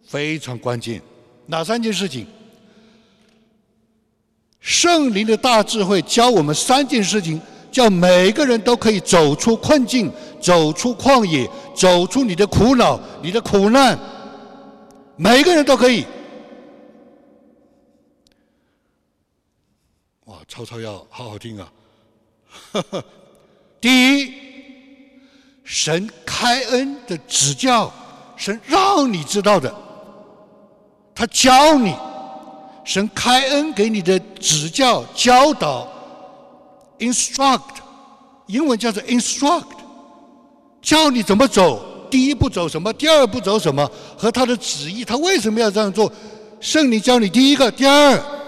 [0.04, 1.02] 非常关键，
[1.46, 2.28] 哪三件事情？
[4.60, 7.42] 圣灵的大智慧教我们三件事情，
[7.72, 13.98] 叫每个人都可以走出困境，走出旷野，走出你的苦恼、你的苦难，
[15.16, 16.06] 每个人都可以。
[20.26, 21.72] 哇，曹操要好好听啊！
[23.82, 24.34] 第一，
[25.64, 27.92] 神开恩的指教，
[28.36, 29.74] 神让你知道的，
[31.16, 31.96] 他教你，
[32.84, 35.88] 神开恩给你的指教教导
[37.00, 37.62] ，instruct，
[38.48, 39.66] 英文叫做 instruct，
[40.82, 46.12] 教你怎么走，第一步走什么，第二步走什么，和他的旨意，他为什么要这样做？
[46.60, 48.39] 圣灵教你第一个，第二。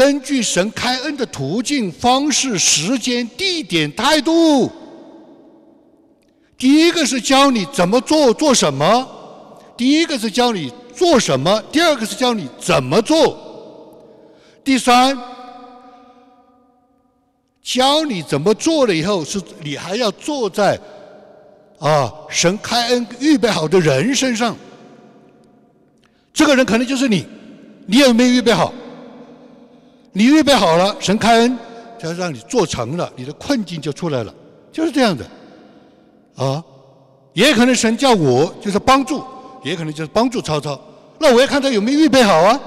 [0.00, 4.72] 根据神开恩的途径、方式、时间、地点、态度，
[6.56, 9.06] 第一个是教你怎么做、做什么；
[9.76, 13.36] 第一个是教你做什么；第二个是教你怎么做；
[14.64, 15.18] 第三，
[17.62, 20.80] 教你怎么做了以后，是你还要坐在
[21.78, 24.56] 啊神开恩预备好的人身上。
[26.32, 27.26] 这个人可能就是你，
[27.84, 28.72] 你有没有预备好？
[30.12, 31.58] 你预备好了，神开恩，
[31.98, 34.34] 就让你做成了，你的困境就出来了，
[34.72, 35.24] 就是这样的，
[36.36, 36.62] 啊，
[37.32, 39.22] 也可能神叫我就是帮助，
[39.62, 40.78] 也可能就是帮助曹操，
[41.18, 42.60] 那我要看他有没有预备好啊，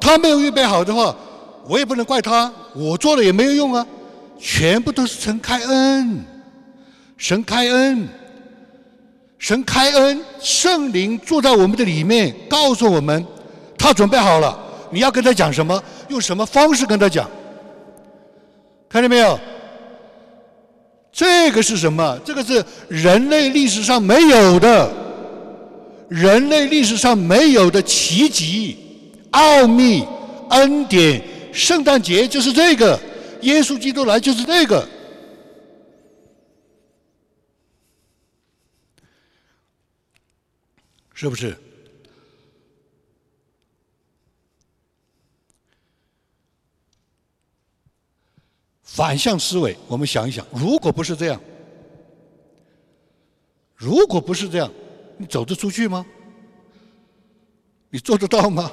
[0.00, 1.14] 他没有预备好的话，
[1.68, 3.86] 我也不能怪他，我做了也没有用啊，
[4.38, 6.24] 全部都是神开恩，
[7.16, 8.08] 神开恩，
[9.38, 13.24] 神开恩，圣灵住在我们的里面，告诉我们，
[13.78, 14.58] 他准备好了。
[14.90, 15.82] 你要跟他讲什么？
[16.08, 17.30] 用什么方式跟他讲？
[18.88, 19.38] 看见没有？
[21.12, 22.18] 这个是什么？
[22.24, 24.92] 这个是人类历史上没有的，
[26.08, 28.76] 人类历史上没有的奇迹、
[29.30, 30.04] 奥秘、
[30.50, 31.22] 恩典。
[31.52, 32.98] 圣诞节就是这个，
[33.42, 34.88] 耶稣基督来就是这个，
[41.12, 41.56] 是不是？
[48.92, 51.40] 反向思维，我们想一想，如果不是这样，
[53.76, 54.68] 如果不是这样，
[55.16, 56.04] 你走得出去吗？
[57.88, 58.72] 你做得到吗？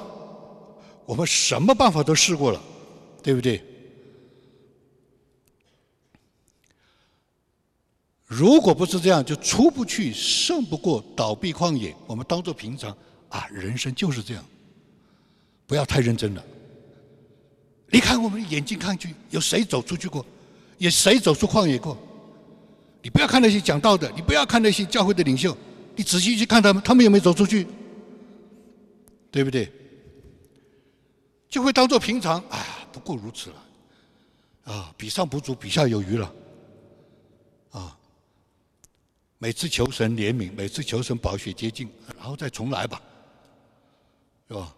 [1.06, 2.60] 我们什么办法都试过了，
[3.22, 3.62] 对不对？
[8.26, 11.94] 如果不是这样，就出不去，胜不过倒闭旷野。
[12.08, 12.90] 我们当做平常
[13.28, 14.44] 啊，人生就是这样，
[15.64, 16.44] 不要太认真了。
[17.90, 20.24] 离开我们的眼睛看去，有谁走出去过？
[20.78, 21.96] 有谁走出旷野过？
[23.02, 25.56] 你不要看那些讲道的，你不要看那些教会的领袖，
[25.96, 27.66] 你仔细去看他们，他们有没有走出去？
[29.30, 29.70] 对不对？
[31.48, 33.64] 就会当做平常，哎呀，不过如此了。
[34.74, 36.32] 啊，比上不足，比下有余了。
[37.70, 37.96] 啊，
[39.38, 43.00] 每次求神怜悯，每次求神保血洁净，然后再重来吧，
[44.48, 44.74] 是吧？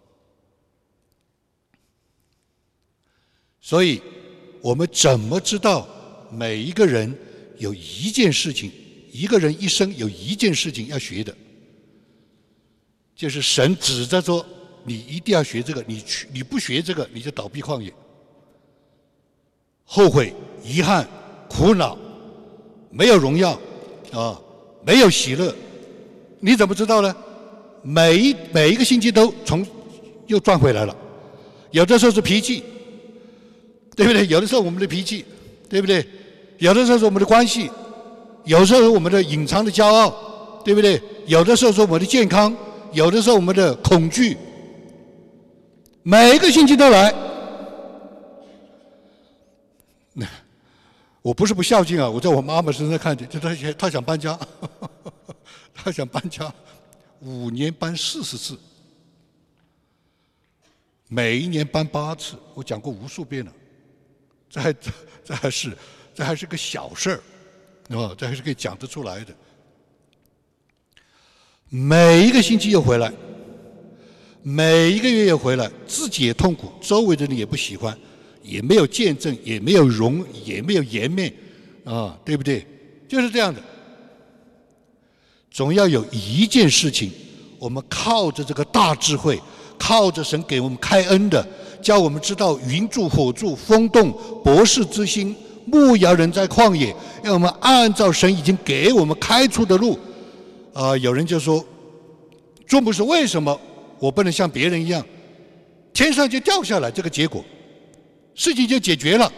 [3.61, 4.01] 所以，
[4.59, 5.87] 我们怎么知道
[6.31, 7.15] 每一个人
[7.59, 8.71] 有一件事情，
[9.11, 11.33] 一个人一生有一件事情要学的，
[13.15, 14.43] 就是神指着说，
[14.83, 17.93] 你一定要学这个，你去你不学这个，你就倒闭旷野。
[19.83, 20.33] 后悔、
[20.63, 21.07] 遗憾、
[21.47, 21.97] 苦恼，
[22.89, 23.59] 没有荣耀，
[24.11, 24.41] 啊，
[24.83, 25.53] 没有喜乐，
[26.39, 27.15] 你怎么知道呢？
[27.83, 29.65] 每一每一个星期都从
[30.27, 30.95] 又赚回来了，
[31.71, 32.63] 有的时候是脾气，
[34.01, 34.25] 对不对？
[34.25, 35.23] 有的时候我们的脾气，
[35.69, 36.03] 对不对？
[36.57, 37.69] 有的时候是我们的关系，
[38.45, 40.09] 有时候是我们的隐藏的骄傲，
[40.65, 40.99] 对不对？
[41.27, 42.51] 有的时候是我们的健康，
[42.93, 44.35] 有的时候我们的恐惧，
[46.01, 47.13] 每一个星期都来。
[51.21, 54.39] 我不是不孝敬啊，我在我妈妈身上看见，就她想她想搬家，
[55.75, 56.51] 她想搬家，
[57.19, 58.57] 五年搬四十次，
[61.07, 63.51] 每一年搬八次，我讲过无数遍了。
[64.51, 64.91] 这还这
[65.25, 65.75] 这还是
[66.13, 67.19] 这还是个小事儿，
[67.89, 68.13] 是吧？
[68.15, 69.33] 这还是可以讲得出来的。
[71.69, 73.11] 每一个星期又回来，
[74.43, 77.97] 每一个月又回来，自己也痛苦，周围的人也不喜欢。
[78.43, 81.31] 也没有见证，也没有容，也没有颜面，
[81.85, 82.65] 啊，对不对？
[83.07, 83.61] 就是这样的。
[85.51, 87.11] 总要有一件事情，
[87.59, 89.39] 我们靠着这个大智慧，
[89.77, 91.47] 靠着神给我们开恩的，
[91.81, 94.11] 教我们知道云柱火柱风动
[94.43, 99.97] 博士之心，牧羊人在旷野，让我们按照神已经给我们开出的路。
[100.73, 101.63] 啊，有人就说，
[102.65, 103.59] 众不是为什么
[103.99, 105.03] 我不能像别人一样，
[105.93, 107.43] 天上就掉下来这个结果？
[108.33, 109.29] 事情就解决了，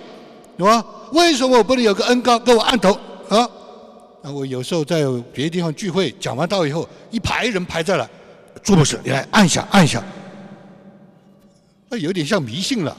[0.57, 0.85] 是吧？
[1.13, 2.91] 为什么我不能有个恩高给我按头
[3.29, 3.49] 啊？
[4.21, 8.09] 那我有时候在别的地方聚会，讲完道以后，一排人排在了，
[8.61, 10.01] 朱博士，你来按一下按一下，
[11.93, 12.97] 那有点像迷信了。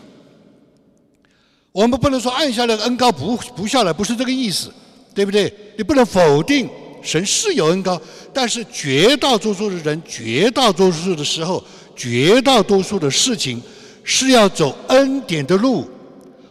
[1.72, 4.72] 我们不能说按下来恩高不不下来，不是这个意思，
[5.12, 5.52] 对不对？
[5.76, 6.70] 你不能否定
[7.02, 8.00] 神是有恩高，
[8.32, 11.60] 但是绝大多数的人，绝大多数的时候，
[11.96, 13.60] 绝大多数的事情。
[14.06, 15.88] 是要走恩典的路，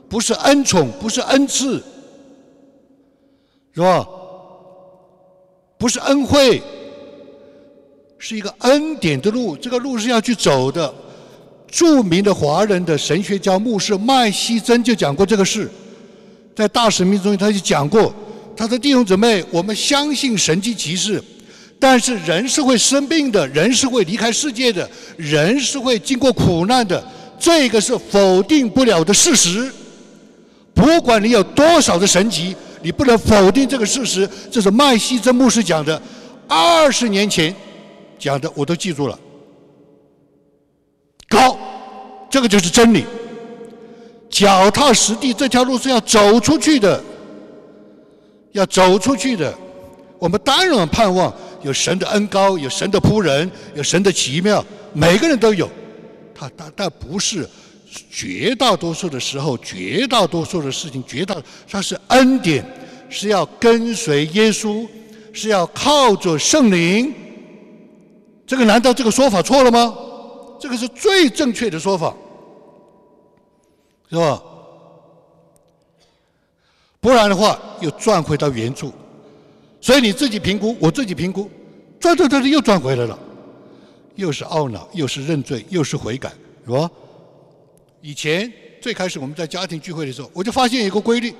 [0.09, 1.81] 不是恩宠，不是恩赐，
[3.75, 4.05] 是吧？
[5.77, 6.59] 不是恩惠，
[8.17, 9.55] 是一个恩典的路。
[9.55, 10.91] 这个路是要去走的。
[11.73, 15.67] 著名的华人的神学家牧师麦西珍就讲过这个事，
[16.55, 18.13] 在大使命中他就讲过，
[18.55, 21.21] 他说：“弟兄姊妹，我们相信神迹奇事，
[21.79, 27.03] 但是人是会生病的，人是会离开世界的，人是会经过苦难的。”
[27.39, 29.73] 这个是否定不了的事实。
[30.75, 34.29] 不管你有多少的神迹，你不能否定这个事实。
[34.51, 35.99] 这是麦西真牧师讲的，
[36.47, 37.53] 二十年前
[38.19, 39.19] 讲的，我都记住了。
[41.27, 41.57] 高，
[42.33, 43.05] 这个就是真理。
[44.27, 46.99] 脚踏实地，这条路是要走出去的，
[48.53, 49.53] 要走出去的。
[50.17, 51.31] 我们当然盼望
[51.61, 55.69] 有神的恩高，有神的仆人，有神的奇妙，每个人都有。
[56.33, 57.47] 他但但不是
[58.09, 61.35] 绝大多数的时候，绝大多数的事情，绝大
[61.69, 62.65] 他是恩典，
[63.11, 64.87] 是要跟随耶稣，
[65.33, 67.13] 是要靠着圣灵。
[68.47, 69.95] 这个难道这个说法错了吗？
[70.59, 72.15] 这个是最正确的说法，
[74.13, 74.39] 是吧？
[76.99, 78.93] 不然的话，又转回到原处。
[79.81, 81.49] 所以你自己评估，我自己评估，
[81.99, 83.17] 转转转转又转回来了。
[84.15, 86.31] 又是懊恼，又是认罪，又是悔改，
[86.63, 86.87] 是吧？
[88.01, 91.33] 以前最开始我们在家庭聚会的时候，我就发现一个规律：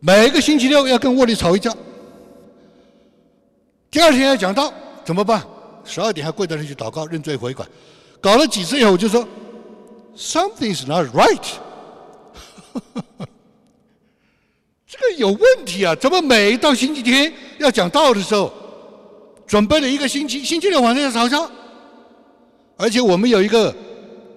[0.00, 1.74] 每个星期六要跟沃里吵一架，
[3.90, 4.70] 第二天要讲道，
[5.02, 5.42] 怎么办？
[5.82, 7.64] 十二点还跪在那去祷告、认罪悔改，
[8.20, 9.26] 搞了几次以后，我就说
[10.16, 11.44] Something's not right。
[14.86, 15.94] ”这个有问题啊！
[15.94, 18.52] 怎么每到星期天要讲道的时候？
[19.46, 21.50] 准备了一个星期，星期六晚上要吵架，
[22.76, 23.74] 而且我们有一个、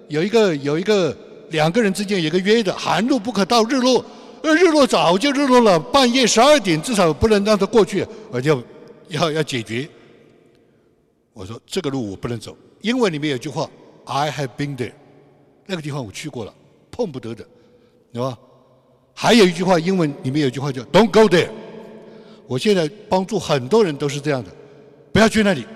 [0.08, 1.16] 有一个、有一个
[1.50, 4.04] 两个人之间有个约的，寒露不可到日落，
[4.42, 8.54] 而日落早就日落了，半夜十二点至少不能让他过去，而且
[9.08, 9.88] 要要解决。
[11.32, 13.70] 我说这个路我不能走，因为里面有句话
[14.04, 14.92] ，I have been there，
[15.66, 16.54] 那个地方我去过了，
[16.90, 17.44] 碰不得的，
[18.12, 18.38] 对吧？
[19.14, 21.48] 还有一句话，英文里面有一句话叫 Don't go there。
[22.46, 24.50] 我现在帮助很多人都是这样的，
[25.12, 25.66] 不要去那里，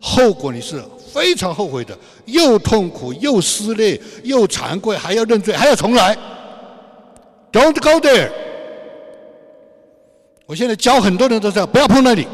[0.00, 6.16] 后果你是非常后悔的，又痛苦又撕裂又惭愧，还要认罪，还要重来。
[7.50, 8.30] Don't go there。
[10.46, 12.28] 我现在教很多人都这样，不要碰那里。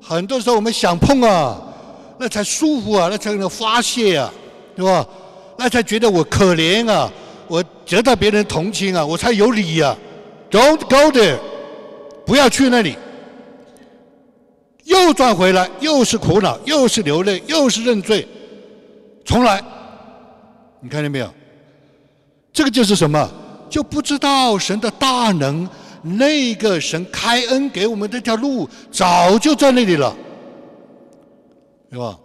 [0.00, 1.60] 很多时候我们想碰啊，
[2.20, 4.32] 那才舒服啊，那才能发泄啊，
[4.76, 5.04] 对吧？
[5.58, 7.10] 那才觉得我可怜啊，
[7.48, 9.96] 我得到别人同情啊，我才有理呀。
[10.50, 11.38] Don't go there，
[12.26, 12.96] 不要去那里。
[14.84, 18.28] 又转回来，又是苦恼，又是流泪，又是认罪，
[19.24, 19.60] 重来。
[20.80, 21.28] 你看见没有？
[22.52, 23.28] 这个就是什么？
[23.68, 25.68] 就不知道神的大能。
[26.02, 30.14] 那个神开恩给我们这条路，早就在那里了，
[31.90, 32.16] 对吧？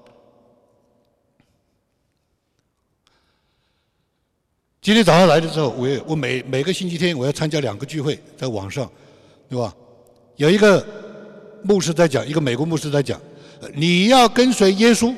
[4.82, 8.92] 今天早上来的时候，我我每每个星期天我要参加两个聚会，在网上，
[9.48, 9.72] 对吧？
[10.38, 10.84] 有一个
[11.62, 13.22] 牧师在讲，一个美国牧师在讲，
[13.76, 15.14] 你要跟随耶稣，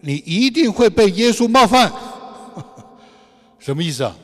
[0.00, 1.90] 你一定会被耶稣冒犯，
[3.58, 4.14] 什么意思啊？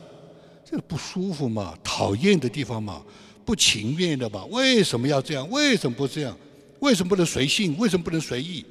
[0.63, 3.03] 这个不舒服嘛，讨厌的地方嘛。
[3.47, 4.45] 不情愿的吧？
[4.51, 5.49] 为什么要这样？
[5.49, 6.37] 为什么不这样？
[6.81, 7.75] 为什么不能随性？
[7.79, 8.63] 为什么不能随意？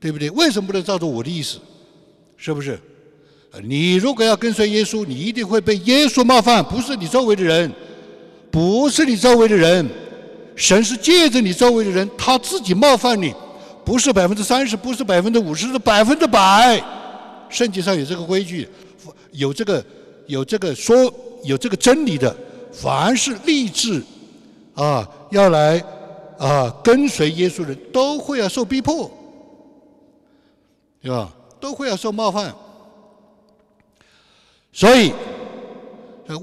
[0.00, 0.28] 对不对？
[0.30, 1.60] 为什么不能照着我的意思？
[2.36, 2.76] 是不是？
[3.62, 7.72] 你如果要跟随耶稣，你一定会被耶稣冒犯，不是你周围的人，
[8.50, 9.88] 不是你周围的人。
[10.54, 13.34] 神是借着你周围的人，他自己冒犯你，
[13.84, 16.82] 不是百分之三十，不是百分之五十，是百分之百。
[17.48, 18.68] 圣经上有这个规矩，
[19.32, 19.84] 有这个
[20.26, 21.12] 有这个说
[21.44, 22.34] 有这个真理的。
[22.72, 24.02] 凡是立志
[24.74, 25.82] 啊要来
[26.38, 29.10] 啊跟随耶稣的人，都会要受逼迫，
[31.02, 31.32] 对吧？
[31.60, 32.54] 都会要受冒犯。
[34.76, 35.10] 所以，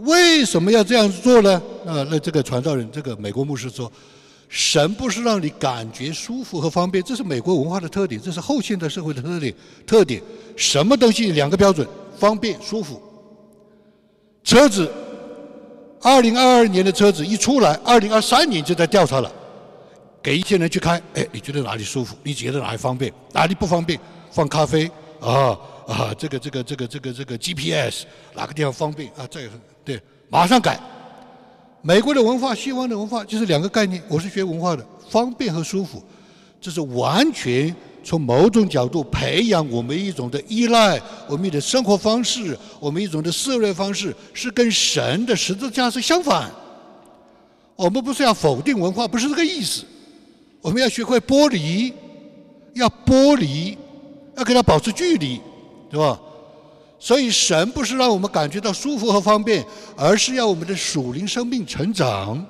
[0.05, 1.61] 为什么要这样做呢？
[1.85, 3.91] 啊，那这个传道人，这个美国牧师说，
[4.49, 9.53] 神不是让你感觉舒服和方便，这是美国文化的特点，这是后现代社会的特点。
[9.85, 10.19] 特点，
[10.55, 12.99] 什么东西两个标准：方便、舒服。
[14.43, 14.91] 车子。
[16.01, 19.31] 二零二二年的车子一出来，二零二三年就在调查了，
[20.23, 22.15] 给一些人去开，哎，你觉得哪里舒服？
[22.23, 23.13] 你觉得哪里方便？
[23.31, 23.99] 哪里不方便？
[24.31, 24.89] 放咖啡
[25.21, 25.55] 啊
[25.87, 29.27] 啊，这个这个这个这个这个 GPS 哪个地方方便啊？
[29.29, 29.49] 这个
[29.83, 30.79] 对，马上改。
[31.81, 34.01] 美国的文化，西方的文化就是两个概念。
[34.07, 36.01] 我是学文化的，方便和舒服，
[36.61, 37.75] 这是完全。
[38.05, 46.51] 从某种角度培养我们一种的依赖，我们的生活方式，我们一种的思维方式，是跟神的十字架是相反。
[47.77, 49.85] 我们不是要否定文化，不是这个意思。
[50.61, 51.93] 我们要学会剥离，
[52.73, 53.77] 要剥离，
[54.35, 55.39] 要跟它保持距离，
[55.93, 56.19] 是吧？
[56.97, 59.63] 所以神不是让我们感觉到舒服和方便，
[59.95, 62.43] 而是要我们的属灵生命成长，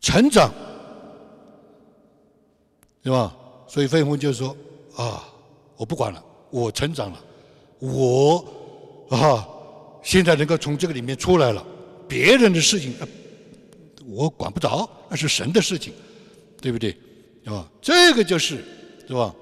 [0.00, 0.52] 成长。
[3.02, 3.34] 对吧？
[3.66, 4.54] 所以费鸿就说
[4.94, 5.24] ：“啊，
[5.78, 7.18] 我不管了，我成长了，
[7.78, 8.44] 我
[9.08, 9.48] 啊，
[10.02, 11.64] 现在能够从这个里面出来了。
[12.06, 12.94] 别人的事情，
[14.06, 15.94] 我管不着，那是神的事情，
[16.60, 16.94] 对不对？
[17.42, 17.66] 对吧？
[17.80, 18.62] 这个就是，
[19.08, 19.34] 对吧？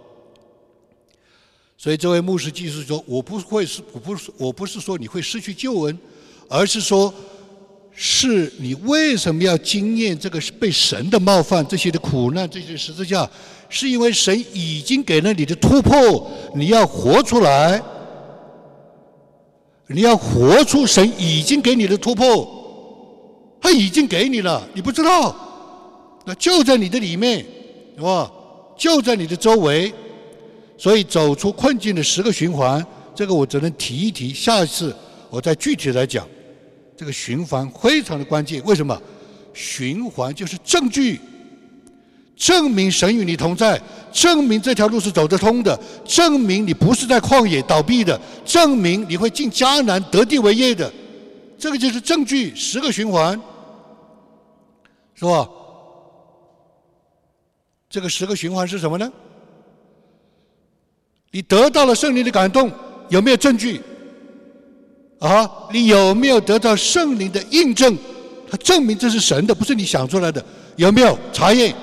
[1.79, 5.99] 所以这位牧师继续说：我不会是，我不是，我不是说你会失去救恩，
[6.51, 7.15] 而是说。”
[8.01, 13.29] 是你为什么要经验这个被神的冒犯、这些的苦难、这些十字架？
[13.69, 17.83] 是因为神已经给了你的突破，你要活出来，
[19.89, 22.49] 你要活出神已经给你的突破，
[23.61, 25.35] 他已经给你了，你不知道，
[26.25, 27.45] 那就在你的里面，
[27.97, 28.31] 是吧？
[28.77, 29.93] 就在你的周围，
[30.79, 34.95] 所以走出困境的十个循环，这个我只能提一提，下一次
[35.29, 36.27] 我再具体来讲。
[36.97, 39.01] 这个循环非常的关键，为什么？
[39.55, 41.21] 循环就是证据，
[42.37, 43.81] 证明神与你同在，
[44.13, 50.93] 证明这条路是走得通的，证明你不是在旷野倒闭的，证明你会进迦南得地为业的，
[51.59, 52.55] 这个就是证据。
[52.55, 53.41] 十个循环，
[55.15, 55.49] 是吧？
[57.91, 59.13] 这个十个循环是什么呢？
[61.31, 62.71] 你得到了圣灵的感动，
[63.09, 63.81] 有没有证据？
[65.19, 67.97] 啊，你有没有得到圣灵的印证？
[68.51, 70.45] 它证明这是神的，不是你想出来的。
[70.77, 71.75] 有没有查验？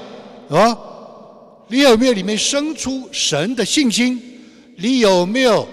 [0.50, 0.76] 啊，
[1.68, 4.20] 你有没有里面生出神的信心？
[4.78, 5.68] 你有没有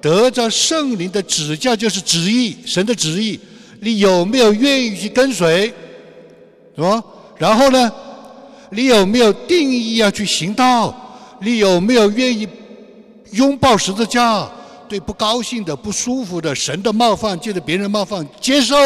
[0.00, 1.76] 得到圣灵的指教？
[1.76, 3.38] 就是旨意，神的旨意。
[3.80, 5.72] 你有没有愿意去跟随？
[6.74, 7.02] 是吧？
[7.36, 7.92] 然后呢？
[8.70, 10.94] 你有没有定义要去行道？
[11.42, 12.46] 你有没有愿意
[13.32, 14.50] 拥抱十字架，
[14.88, 18.76] 对不高兴的、不舒服的、神的冒犯，借着别人冒犯，接受，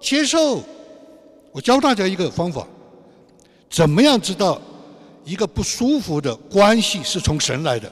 [0.00, 0.62] 接受。
[1.52, 2.66] 我教大家一个方法，
[3.70, 4.60] 怎么样知道
[5.24, 7.90] 一个不舒服的关系是从神来的？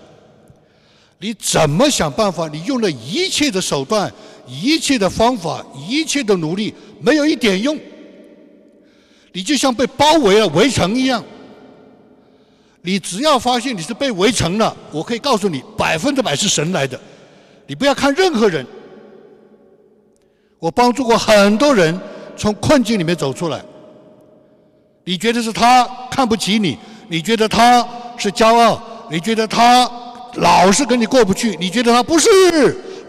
[1.19, 2.47] 你怎么想办法？
[2.49, 4.13] 你用了一切的手段、
[4.47, 7.79] 一切的方法、一切的努力，没有一点用。
[9.33, 11.25] 你就像被包围了、围城一样。
[12.87, 17.01] 你只要发现你是被围城了，我可以告诉你，百分之百是神来的。
[17.67, 18.65] 你不要看任何人。
[20.59, 21.99] 我帮助过很多人
[22.37, 23.63] 从困境里面走出来。
[25.03, 26.77] 你觉得是他看不起你？
[27.09, 27.87] 你觉得他
[28.19, 28.79] 是骄傲？
[29.11, 29.91] 你觉得他
[30.35, 31.57] 老是跟你过不去？
[31.59, 32.29] 你觉得他不是？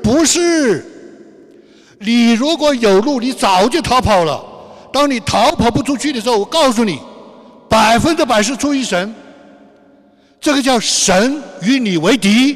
[0.01, 0.85] 不是。
[1.99, 4.41] 你如果有路，你早就逃跑了。
[4.93, 6.97] 当你逃跑不出去的时候，我告诉你，
[7.67, 9.13] 百分之百是出于神。
[10.45, 12.55] 这个叫神与你为敌，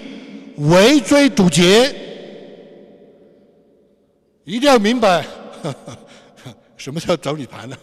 [0.58, 1.92] 围追堵截，
[4.44, 5.26] 一定要明白
[6.78, 7.76] 什么叫找你谈呢？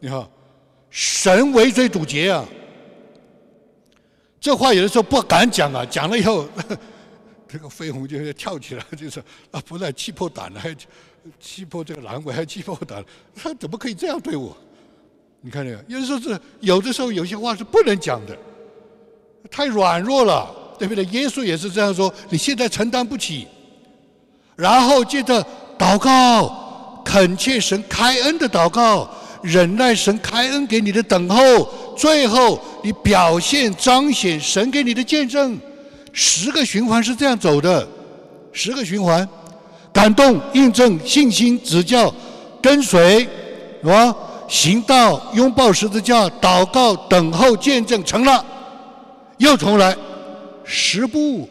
[0.00, 0.28] 你看，
[0.90, 2.44] 神围追堵截啊，
[4.40, 6.48] 这话有的时候不敢讲啊，讲了以后，
[7.46, 9.20] 这个飞鸿就要跳起来，就是
[9.52, 10.76] 啊，不但气破胆了，还
[11.38, 13.04] 气破这个阑尾，还气破胆，
[13.36, 14.56] 他怎么可以这样对我？
[15.40, 18.36] 你看这个，有的时候是有的时候有些话是不能讲的。
[19.50, 21.04] 太软弱了，对不对？
[21.06, 23.46] 耶稣也是这样说：你现在承担不起，
[24.56, 25.44] 然后接着
[25.78, 29.08] 祷告，恳切神开恩的祷告，
[29.42, 35.58] 忍耐神开恩给你的等候，最后你表现彰显神给你的见证。
[36.12, 37.86] 十个循环是这样走的，
[38.52, 39.28] 十个循环，
[39.92, 42.12] 感动、印证、信心、指教、
[42.62, 43.20] 跟随，
[43.82, 44.14] 是吧？
[44.48, 48.44] 行道、拥抱十字架、祷告、等候、见证，成了。
[49.38, 49.96] 又重来
[50.64, 51.48] 十步，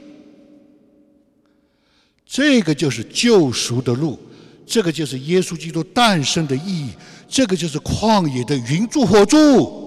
[2.25, 4.17] 这个就是救赎的路，
[4.65, 6.89] 这个就是耶稣基督诞生的意义，
[7.27, 9.81] 这个就是旷野的云柱火柱。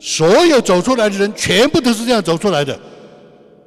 [0.00, 2.78] 所有走出来的人，全部都是这样走出来的，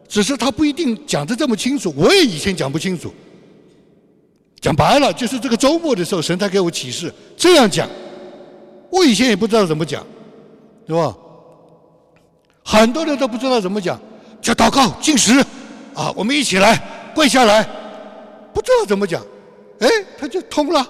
[0.07, 1.91] 只是他不一定讲的这么清楚。
[1.97, 3.11] 我也以前讲不清楚，
[4.61, 7.89] 讲白了就是这个周末的时候，神才给我启示这样讲。
[8.91, 10.05] 我以前也不知道怎么讲，
[10.85, 11.15] 对吧？
[12.69, 13.97] 很多人都不知道怎么讲，
[14.41, 15.39] 叫祷告、进食，
[15.95, 16.75] 啊，我们一起来
[17.15, 17.63] 跪下来，
[18.53, 19.25] 不知道怎么讲，
[19.79, 19.87] 哎，
[20.19, 20.85] 他就通了。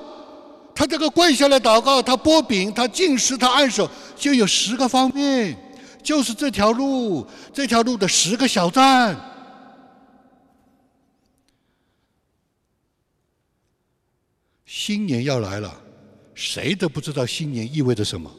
[0.73, 5.55] 他这个跪下来祷告，他拨饼，他进食，他按手，就有十个方面，
[6.01, 9.15] 就是这条路，这条路的十个小站。
[14.65, 15.71] 新年要来了，
[16.33, 18.31] 谁都不知道新年意味着什么，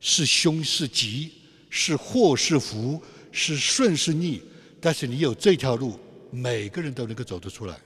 [0.00, 1.32] 是凶是吉。
[1.70, 3.00] 是祸是福，
[3.32, 4.42] 是顺是逆，
[4.80, 5.98] 但是你有这条路，
[6.30, 7.80] 每个人都能够走得出来。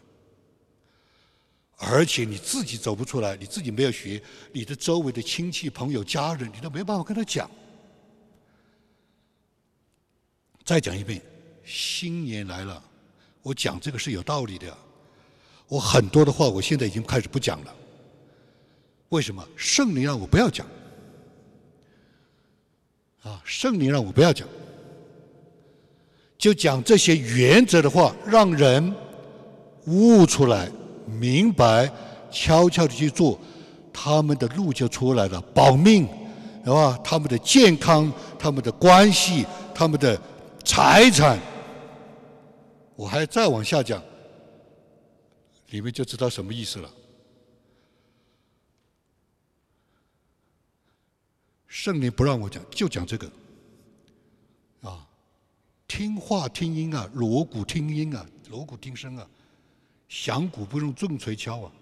[1.77, 4.23] 而且你自己走不出来，你自己没有学，
[4.53, 7.51] 你的周围的亲戚、朋友、家人，你都没办法跟他讲。
[10.65, 11.21] 再讲一遍，
[11.65, 12.83] 新年来了，
[13.43, 14.75] 我讲这个是有道理的。
[15.69, 17.77] 我很多的话，我现在已经开始不讲了。
[19.11, 19.47] 为什么？
[19.57, 20.67] 圣灵让我不要讲。
[23.25, 24.47] 啊，圣灵让我不要讲，
[26.37, 28.95] 就讲这些原则的话，让人
[29.87, 30.71] 悟出来、
[31.07, 31.91] 明白，
[32.31, 33.39] 悄悄的去做，
[33.93, 36.07] 他们的路就出来了，保命，
[36.65, 36.99] 是吧？
[37.03, 40.21] 他们的健康、他们的关系、他们的
[40.63, 41.39] 财产，
[42.95, 44.03] 我还再往下讲，
[45.71, 46.91] 你们就知道什么意思了。
[51.75, 53.29] 圣灵不让我讲，就讲这个，
[54.83, 55.05] 啊，
[55.89, 59.29] 听话听音啊，锣鼓听音啊，锣鼓听声啊，
[60.09, 61.73] 响鼓不用重锤敲啊。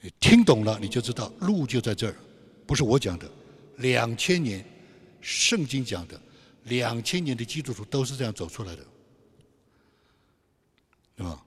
[0.00, 2.16] 你听懂了你就知道，路就在这儿，
[2.66, 3.30] 不是我讲的，
[3.76, 4.64] 两千年
[5.20, 6.18] 圣经讲的，
[6.62, 8.86] 两千年的基督徒都是这样走出来的，
[11.14, 11.44] 对吧？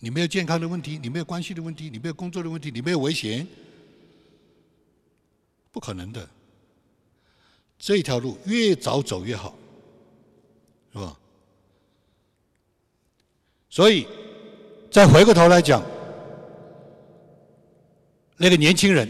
[0.00, 3.46] 你没有健康的问题，你没有关系的问题，你没有工作的问题，你没有危险。
[5.78, 6.28] 不可能的，
[7.78, 9.54] 这条路越早走越好，
[10.92, 11.16] 是吧？
[13.70, 14.04] 所以，
[14.90, 15.80] 再回过头来讲，
[18.36, 19.08] 那个年轻人，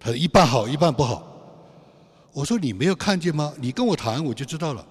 [0.00, 1.24] 他一半好一半不好。
[2.32, 3.54] 我说你没有看见吗？
[3.56, 4.84] 你跟我谈我就知道了。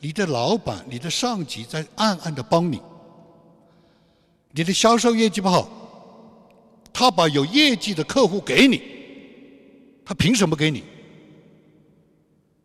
[0.00, 2.82] 你的老板、你的上级在暗暗的帮你，
[4.50, 5.70] 你的销售业绩不好，
[6.92, 8.98] 他把有业绩的客户给你。
[10.10, 10.82] 他凭什么给你？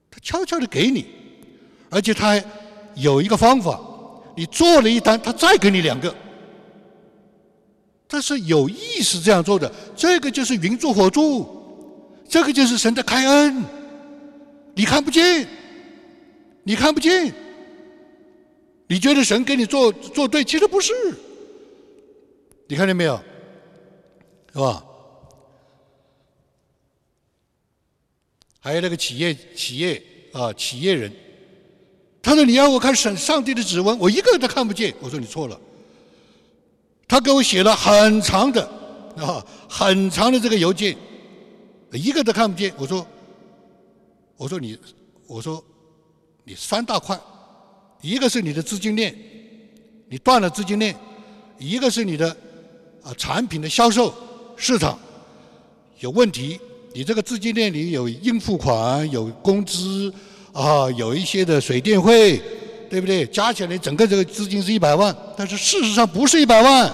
[0.09, 1.05] 他悄悄的给你，
[1.91, 2.43] 而且他还
[2.95, 3.79] 有一个方法，
[4.35, 6.15] 你做了一单，他再给你两个。
[8.07, 11.47] 他是有意识这样做的，这个就是云助火助，
[12.27, 13.63] 这个就是神的开恩，
[14.73, 15.47] 你看不见，
[16.63, 17.31] 你看不见，
[18.87, 20.91] 你觉得神给你做做对，其实不是，
[22.67, 23.21] 你看见没有？
[24.51, 24.83] 是吧？
[28.65, 30.01] 还有那个企业企业
[30.33, 31.11] 啊，企业人，
[32.19, 34.91] 他说你要我看上上帝的指纹，我一个都看不见。
[34.99, 35.61] 我说你错了。
[37.07, 38.67] 他给我写了很长的
[39.17, 40.97] 啊，很长的这个邮件，
[41.91, 42.73] 一个都看不见。
[42.75, 43.05] 我说，
[44.35, 44.75] 我说你，
[45.27, 45.63] 我说
[46.43, 47.15] 你三大块，
[48.01, 49.15] 一个是你的资金链，
[50.09, 50.95] 你断了资金链；
[51.59, 52.35] 一个是你的
[53.03, 54.11] 啊产品的销售
[54.57, 54.97] 市场
[55.99, 56.59] 有问题。
[56.95, 60.11] 你这个资金链里有应付款、有工资
[60.53, 62.41] 啊，有一些的水电费。
[62.87, 63.25] 对不对？
[63.25, 66.89] 加起来整个这个资金是一百万，但是事实上不是一百万，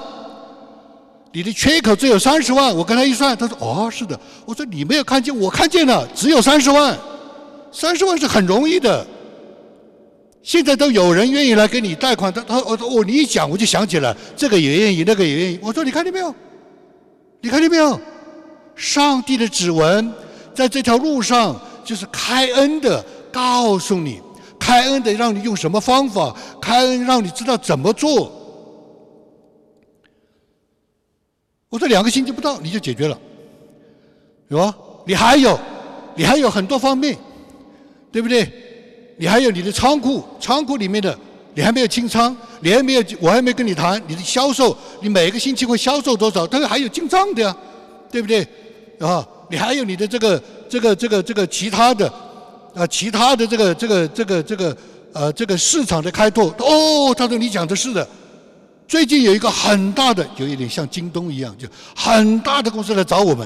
[1.33, 2.75] 你的缺口只有三十万。
[2.75, 6.97] 我跟他一算，他说：“哦，是的。”我说：“你没有看见，我看见了，只有三十万。
[7.73, 9.05] 三十万是很容易的，
[10.41, 12.33] 现在都有人愿意来给你贷款。
[12.33, 15.59] 他他我哦，你一讲我就想起来，这个也愿意，那个也愿意。
[15.61, 16.33] 我说你看见没有？
[17.41, 17.99] 你看见没有？
[18.75, 20.11] 上帝的指纹
[20.53, 24.21] 在这条路上就是开恩的，告诉你。”
[24.61, 26.35] 开恩的让你用什么方法？
[26.61, 28.31] 开恩让你知道怎么做。
[31.67, 33.17] 我说两个星期不到你就解决了，
[34.47, 34.73] 是吧？
[35.03, 35.59] 你还有，
[36.15, 37.17] 你还有很多方面，
[38.11, 38.47] 对不对？
[39.17, 41.17] 你还有你的仓库，仓库里面的
[41.55, 46.45] 你还没有清仓，你还没有，我还没跟你谈你的销售，你每个星期会销售多少？
[46.45, 47.57] 但是还有进账的呀，
[48.11, 48.47] 对不对？
[48.99, 52.11] 啊，你还有你的这个这个这个这个其他的。
[52.73, 54.77] 啊，其他的这个这个这个这个
[55.11, 58.07] 呃这个市场的开拓哦，他说你讲的是的。
[58.87, 63.45] 最近有一个很大的，有一点像京东一样，就很大的公司来找我们，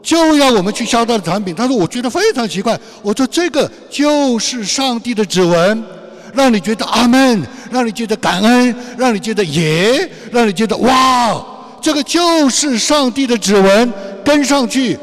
[0.00, 1.52] 就要我们去销他的产品。
[1.52, 2.78] 他说我觉得非常奇怪。
[3.02, 5.84] 我说这个就是上帝的指纹，
[6.32, 7.42] 让你觉得阿门，
[7.72, 11.44] 让你觉得感恩，让你觉得耶，让你觉得哇，
[11.80, 13.92] 这个就是上帝的指纹，
[14.24, 14.98] 跟上去。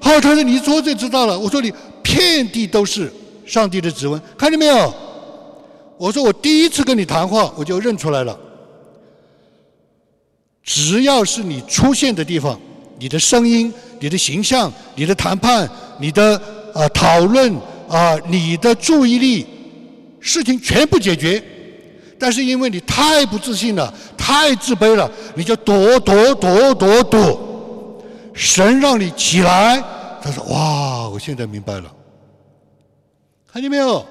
[0.00, 1.38] 好，他说你一说就知道了。
[1.38, 1.72] 我说你。
[2.02, 3.12] 遍地都是
[3.46, 4.92] 上帝的指纹，看见没有？
[5.96, 8.36] 我说我第一次跟你谈话，我就认出来了。
[10.64, 12.58] 只要是你出现的地方，
[12.98, 15.70] 你的声音、你的形象、你的谈判、
[16.00, 16.40] 你的
[16.74, 17.54] 啊讨论
[17.86, 19.46] 啊，你的注意力，
[20.18, 21.40] 事情全部解决。
[22.20, 28.02] 但是因为你太不自信了，太自卑了，你就躲躲躲躲躲。
[28.34, 29.82] 神让你起来。
[30.22, 31.90] 他说：“哇，我现在明白了，
[33.50, 34.04] 看见没有？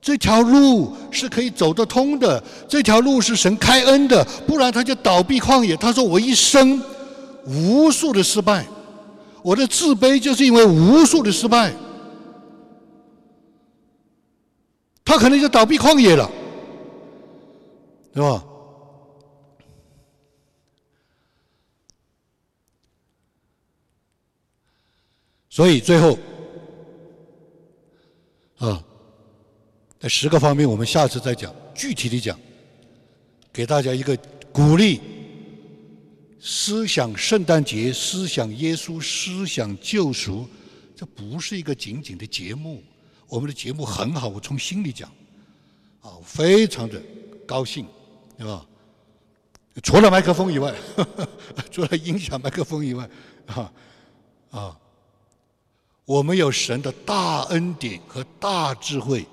[0.00, 5.76] 这条路是可以走得通的，这条路是神开恩的，不然他就倒闭旷野。
[5.76, 6.82] 他说我一生
[7.44, 8.64] 无数的失败，
[9.42, 11.74] 我的自卑就是因为无数的失败，
[15.04, 16.30] 他可能就倒闭旷野了，
[18.18, 18.42] 是吧？”
[25.48, 26.18] 所以最后，
[28.58, 28.84] 啊，
[30.00, 32.38] 在十个方面，我们下次再讲，具体的讲，
[33.52, 34.16] 给大家一个
[34.52, 35.00] 鼓励。
[36.40, 40.46] 思想圣诞节，思想耶稣，思想救赎，
[40.94, 42.80] 这不是一个仅仅的节目。
[43.28, 45.10] 我们的节目很好，我从心里讲，
[46.00, 47.02] 啊，非常的
[47.44, 47.84] 高兴，
[48.38, 48.64] 对吧？
[49.82, 50.74] 除了麦克风以外，
[51.70, 53.08] 除了音响麦克风以外，
[53.46, 53.72] 啊，
[54.50, 54.78] 啊。
[56.04, 59.26] 我们有神的大恩典和大智慧，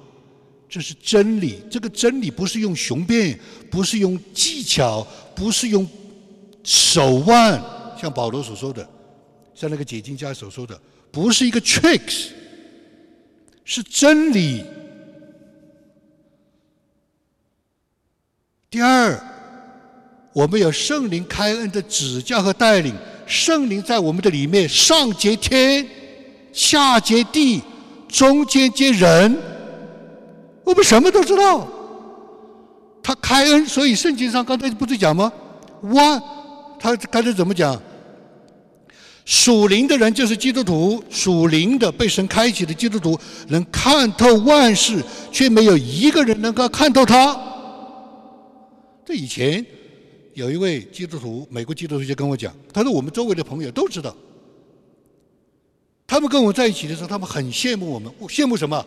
[0.67, 1.63] 这是真理。
[1.71, 3.39] 这个真理不是用雄辩，
[3.71, 5.87] 不是用技巧，不是用
[6.63, 7.63] 手腕，
[7.97, 8.85] 像保罗所说的，
[9.53, 10.77] 像那个解经家所说的，
[11.11, 12.31] 不是一个 tricks，
[13.63, 14.65] 是真理。
[18.75, 19.17] 第二，
[20.33, 22.93] 我们有圣灵开恩的指教和带领，
[23.25, 25.87] 圣灵在我们的里面上接天。
[26.51, 27.61] 下接地，
[28.09, 29.37] 中间接人，
[30.65, 31.65] 我们什么都知道。
[33.01, 35.31] 他开恩，所以圣经上刚才不是讲吗？
[35.83, 36.21] 万，
[36.77, 37.81] 他刚才怎么讲？
[39.23, 43.17] 属灵的人就是基督徒，属灵的被神开启的基督徒，
[43.47, 45.01] 能看透万事，
[45.31, 47.39] 却没有一个人能够看透他。
[49.05, 49.63] 这以前
[50.33, 54.15] 有一位基督徒，美国基督徒就跟我讲，他说我们周围的朋友都知道。
[56.07, 58.11] 他们跟我在一起的时候，他们很羡慕我们。
[58.27, 58.85] 羡慕什么？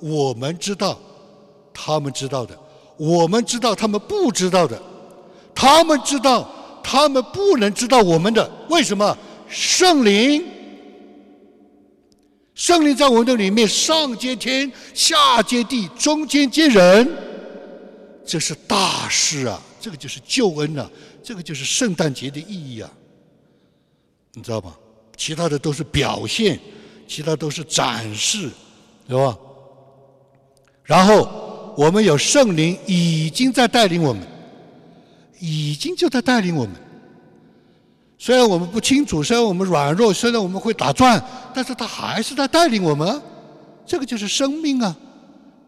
[0.00, 0.98] 我们知道，
[1.72, 2.54] 他们知道的；
[2.96, 4.76] 我们知道，他们不知道的；
[5.54, 6.50] 他们知道，
[6.82, 8.50] 他们不能知道我们的。
[8.68, 9.16] 为什么？
[9.48, 10.44] 圣灵，
[12.54, 17.06] 圣灵在我们的里面，上接天，下接地，中间接人，
[18.24, 19.60] 这是大事啊！
[19.80, 20.88] 这个就是救恩呐，
[21.22, 22.90] 这个就是圣诞节的意义啊！
[24.34, 24.74] 你知道吗？
[25.16, 26.58] 其他的都是表现，
[27.08, 28.50] 其他都是展示，
[29.08, 29.36] 对吧？
[30.84, 34.22] 然后我们有圣灵已经在带领我们，
[35.38, 36.74] 已经就在带领我们。
[38.18, 41.22] 虽然我们不清楚，虽然我们软弱，虽然我们会打转，
[41.54, 43.20] 但是他还是在带领我们。
[43.86, 44.96] 这个就是生命啊，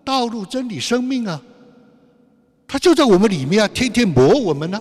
[0.05, 1.41] 道路、真理、生命啊，
[2.73, 4.81] 他就在我们里面啊，天天磨我们呢，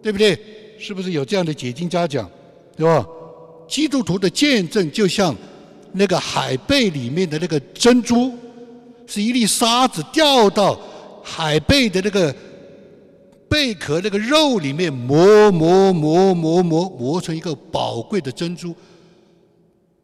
[0.00, 0.38] 对不对？
[0.78, 2.30] 是不是有这样的解经家讲，
[2.76, 3.04] 对吧？
[3.66, 5.34] 基督徒的见证就像
[5.90, 8.32] 那个海贝里面的那个珍珠，
[9.08, 10.78] 是一粒沙子掉到
[11.20, 12.32] 海贝的那个
[13.48, 18.72] 贝壳那个肉里面磨磨磨磨磨磨成一个宝贵的珍珠。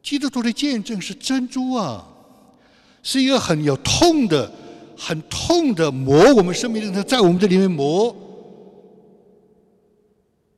[0.02, 2.04] 基督徒的见证是珍珠啊，
[3.00, 4.50] 是一个很有痛的、
[4.96, 8.14] 很痛的磨我们生命的，在我们这里面磨。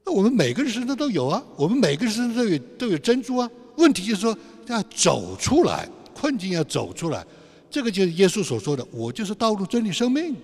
[0.04, 3.50] 那我们每个人身上都有啊，我们每个人身上都有都有珍珠啊。
[3.76, 4.36] 问题就是说
[4.66, 7.24] 要走出来，困境要走出来，
[7.70, 10.34] 这个就是耶稣所说的：“我就是道路、真理、生命。”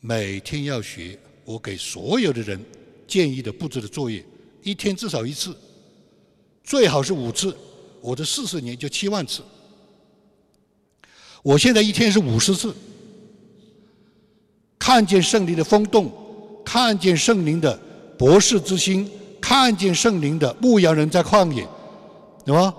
[0.00, 2.60] 每天要学，我给所有的人
[3.06, 4.24] 建议的布置的作业，
[4.62, 5.56] 一天至少一次，
[6.64, 7.56] 最好是五次。
[8.00, 9.42] 我的四十年就七万次，
[11.42, 12.74] 我现在一天是五十次，
[14.78, 16.10] 看见圣灵的风动。
[16.64, 17.76] 看见圣灵的
[18.16, 21.66] 博士之心，看见圣灵的牧羊人在旷野，
[22.44, 22.72] 对吗？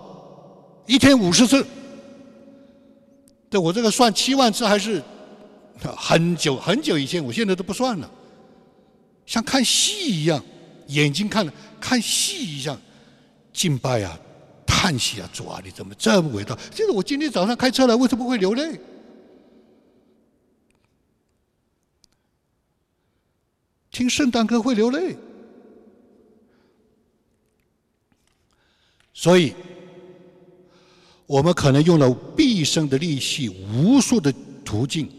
[0.87, 1.67] 一天五十次，
[3.49, 5.03] 对我这个算七万次还是
[5.97, 8.09] 很久很久以前，我现在都不算了，
[9.25, 10.41] 像看戏一样，
[10.87, 11.45] 眼睛看
[11.81, 12.81] 看戏一样，
[13.51, 14.17] 敬拜啊，
[14.83, 16.53] 叹息啊，主啊，你怎么这么伟大？
[16.71, 18.77] 就是我今天早上开车来，为什么会流泪？
[23.89, 25.15] 听圣诞歌会流泪，
[29.13, 29.55] 所以
[31.27, 34.33] 我们可能用了毕生的力气、无数的
[34.65, 35.09] 途径，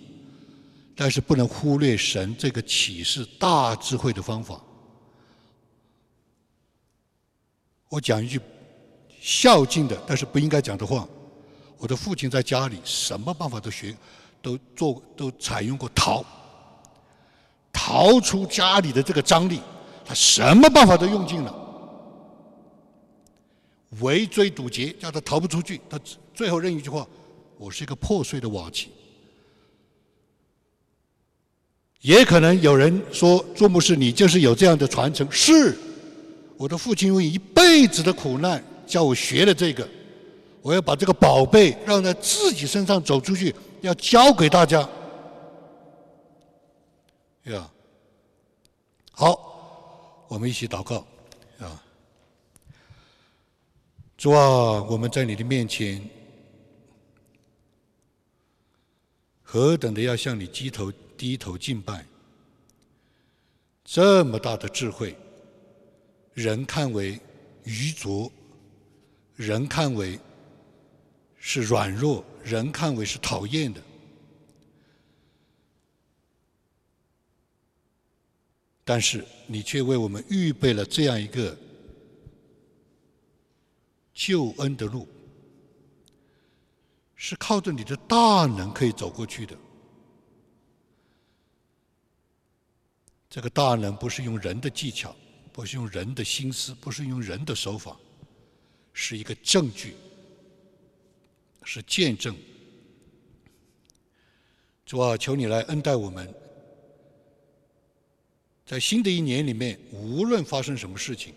[0.95, 4.63] 但是不能忽略神这个启示大智慧的方法。
[7.89, 8.39] 我讲一句
[9.25, 11.09] 孝敬的，但是不应该讲的话：
[11.79, 13.97] 我的父亲在家里什么办法都学，
[14.43, 16.23] 都做，都采用过逃。
[17.73, 19.61] 逃出家里的这个张力，
[20.05, 21.55] 他什么办法都用尽了，
[24.01, 25.81] 围追堵截，叫他逃不出去。
[25.89, 25.99] 他
[26.35, 27.07] 最后认一句话
[27.57, 28.91] ：“我是一个破碎的瓦器。”
[32.03, 35.79] 也可能有人说：“朱牧师，你就是有这样的传承。”是，
[36.59, 39.89] 我的父亲用一辈子的苦难教我学了这个，
[40.63, 44.89] 我要把这个宝贝让在自己身上走出去，要教给大家。
[47.45, 47.71] 呀，
[49.13, 51.07] 好，我们一起祷告
[51.59, 51.83] 啊！
[54.17, 56.03] 主啊，我们在你的面前，
[59.43, 62.07] 何等的要向你低头低头敬拜！
[63.85, 65.15] 这么大的智慧，
[66.33, 67.21] 人看为
[67.65, 68.33] 愚拙，
[69.37, 70.19] 人看为
[71.39, 73.83] 是软弱，人看为是讨厌的。
[78.85, 81.57] 但是你却为我们预备了这样一个
[84.13, 85.09] 救恩的路，
[87.17, 89.57] 是靠着你的大能可以走过去的。
[93.29, 95.17] 这个大能不是用人的技巧，
[95.51, 97.97] 不是用人的心思，不是用人的手法，
[98.95, 99.95] 是一个证据，
[101.65, 102.35] 是见证。
[104.87, 106.33] 主啊，求你来恩待我们。
[108.65, 111.35] 在新的一年里面，无论发生什么事情，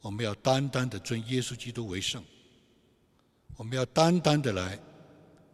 [0.00, 2.22] 我们要单单的尊耶稣基督为圣。
[3.56, 4.78] 我们要单单的来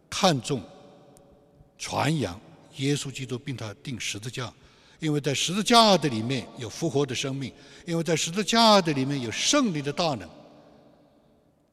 [0.09, 0.61] 看重、
[1.77, 2.39] 传扬
[2.77, 4.53] 耶稣基督，并他定十字架，
[4.99, 7.53] 因为在十字架的里面有复活的生命，
[7.85, 10.29] 因为在十字架的里面有胜利的大能。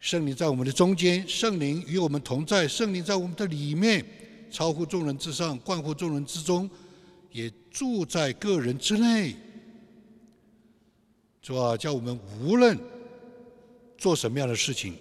[0.03, 4.05] 圣灵在我们的中间，圣灵与我们同在，圣灵在我们的里面，
[4.51, 6.69] 超乎众人之上，冠乎众人之中。
[7.31, 9.37] 也住在个人之内，
[11.41, 12.77] 主啊，叫我们无论
[13.97, 14.97] 做什么样的事情，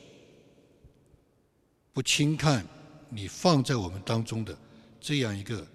[1.91, 2.63] 不轻看
[3.09, 4.55] 你放在我们当中的
[4.99, 5.67] 这样一个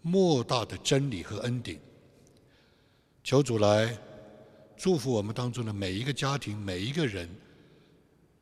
[0.00, 1.78] 莫大的真理和恩典。
[3.24, 3.98] 求主来
[4.76, 7.28] 祝福我们当中的每一个家庭、每一个人，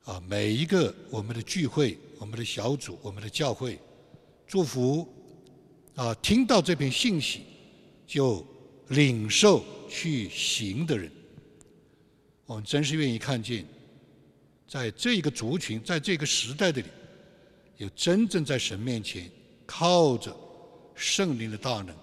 [0.05, 3.79] 啊，每一个我们的聚会、我们的小组、我们的教会，
[4.47, 5.07] 祝福
[5.95, 7.43] 啊，听到这篇信息
[8.07, 8.45] 就
[8.89, 11.11] 领受去行的人。
[12.47, 13.65] 我们真是愿意看见，
[14.67, 16.89] 在这个族群，在这个时代的里，
[17.77, 19.31] 有真正在神面前
[19.65, 20.37] 靠着
[20.97, 21.95] 圣灵的大能，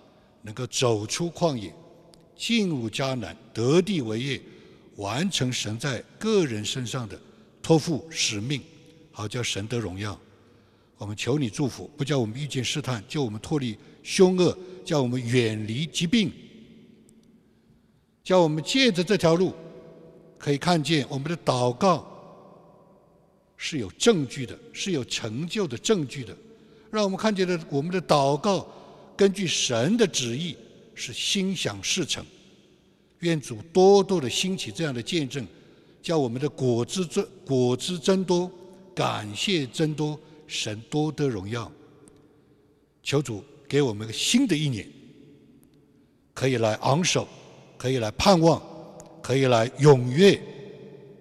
[0.41, 1.73] 能够走出旷野，
[2.33, 4.41] 进入迦南，得地为业，
[4.95, 7.19] 完成神在个人身上的
[7.61, 8.61] 托付使命，
[9.11, 10.19] 好叫神得荣耀。
[10.97, 16.31] 我们求你祝福，不叫我们遇见试探，叫我们脱离凶恶，叫我们远离疾病，
[18.23, 19.53] 叫我们借着这条路。
[20.37, 22.07] 可以看见我们的祷告
[23.57, 26.35] 是有证据的，是有成就的证据的。
[26.89, 28.65] 让我们看见的我们的祷告
[29.15, 30.55] 根据神的旨意
[30.95, 32.25] 是心想事成。
[33.19, 35.45] 愿主多多的兴起这样的见证，
[36.09, 38.51] 叫我们的果子增果子增多，
[38.95, 41.71] 感谢增多，神多得荣耀。
[43.03, 44.89] 求主给我们个新的一年，
[46.33, 47.27] 可以来昂首，
[47.77, 48.59] 可以来盼望。
[49.21, 50.41] 可以来踊跃，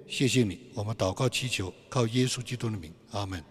[0.07, 0.59] 谢谢你。
[0.73, 3.45] 我们祷告祈求，靠耶稣基督的名，阿门。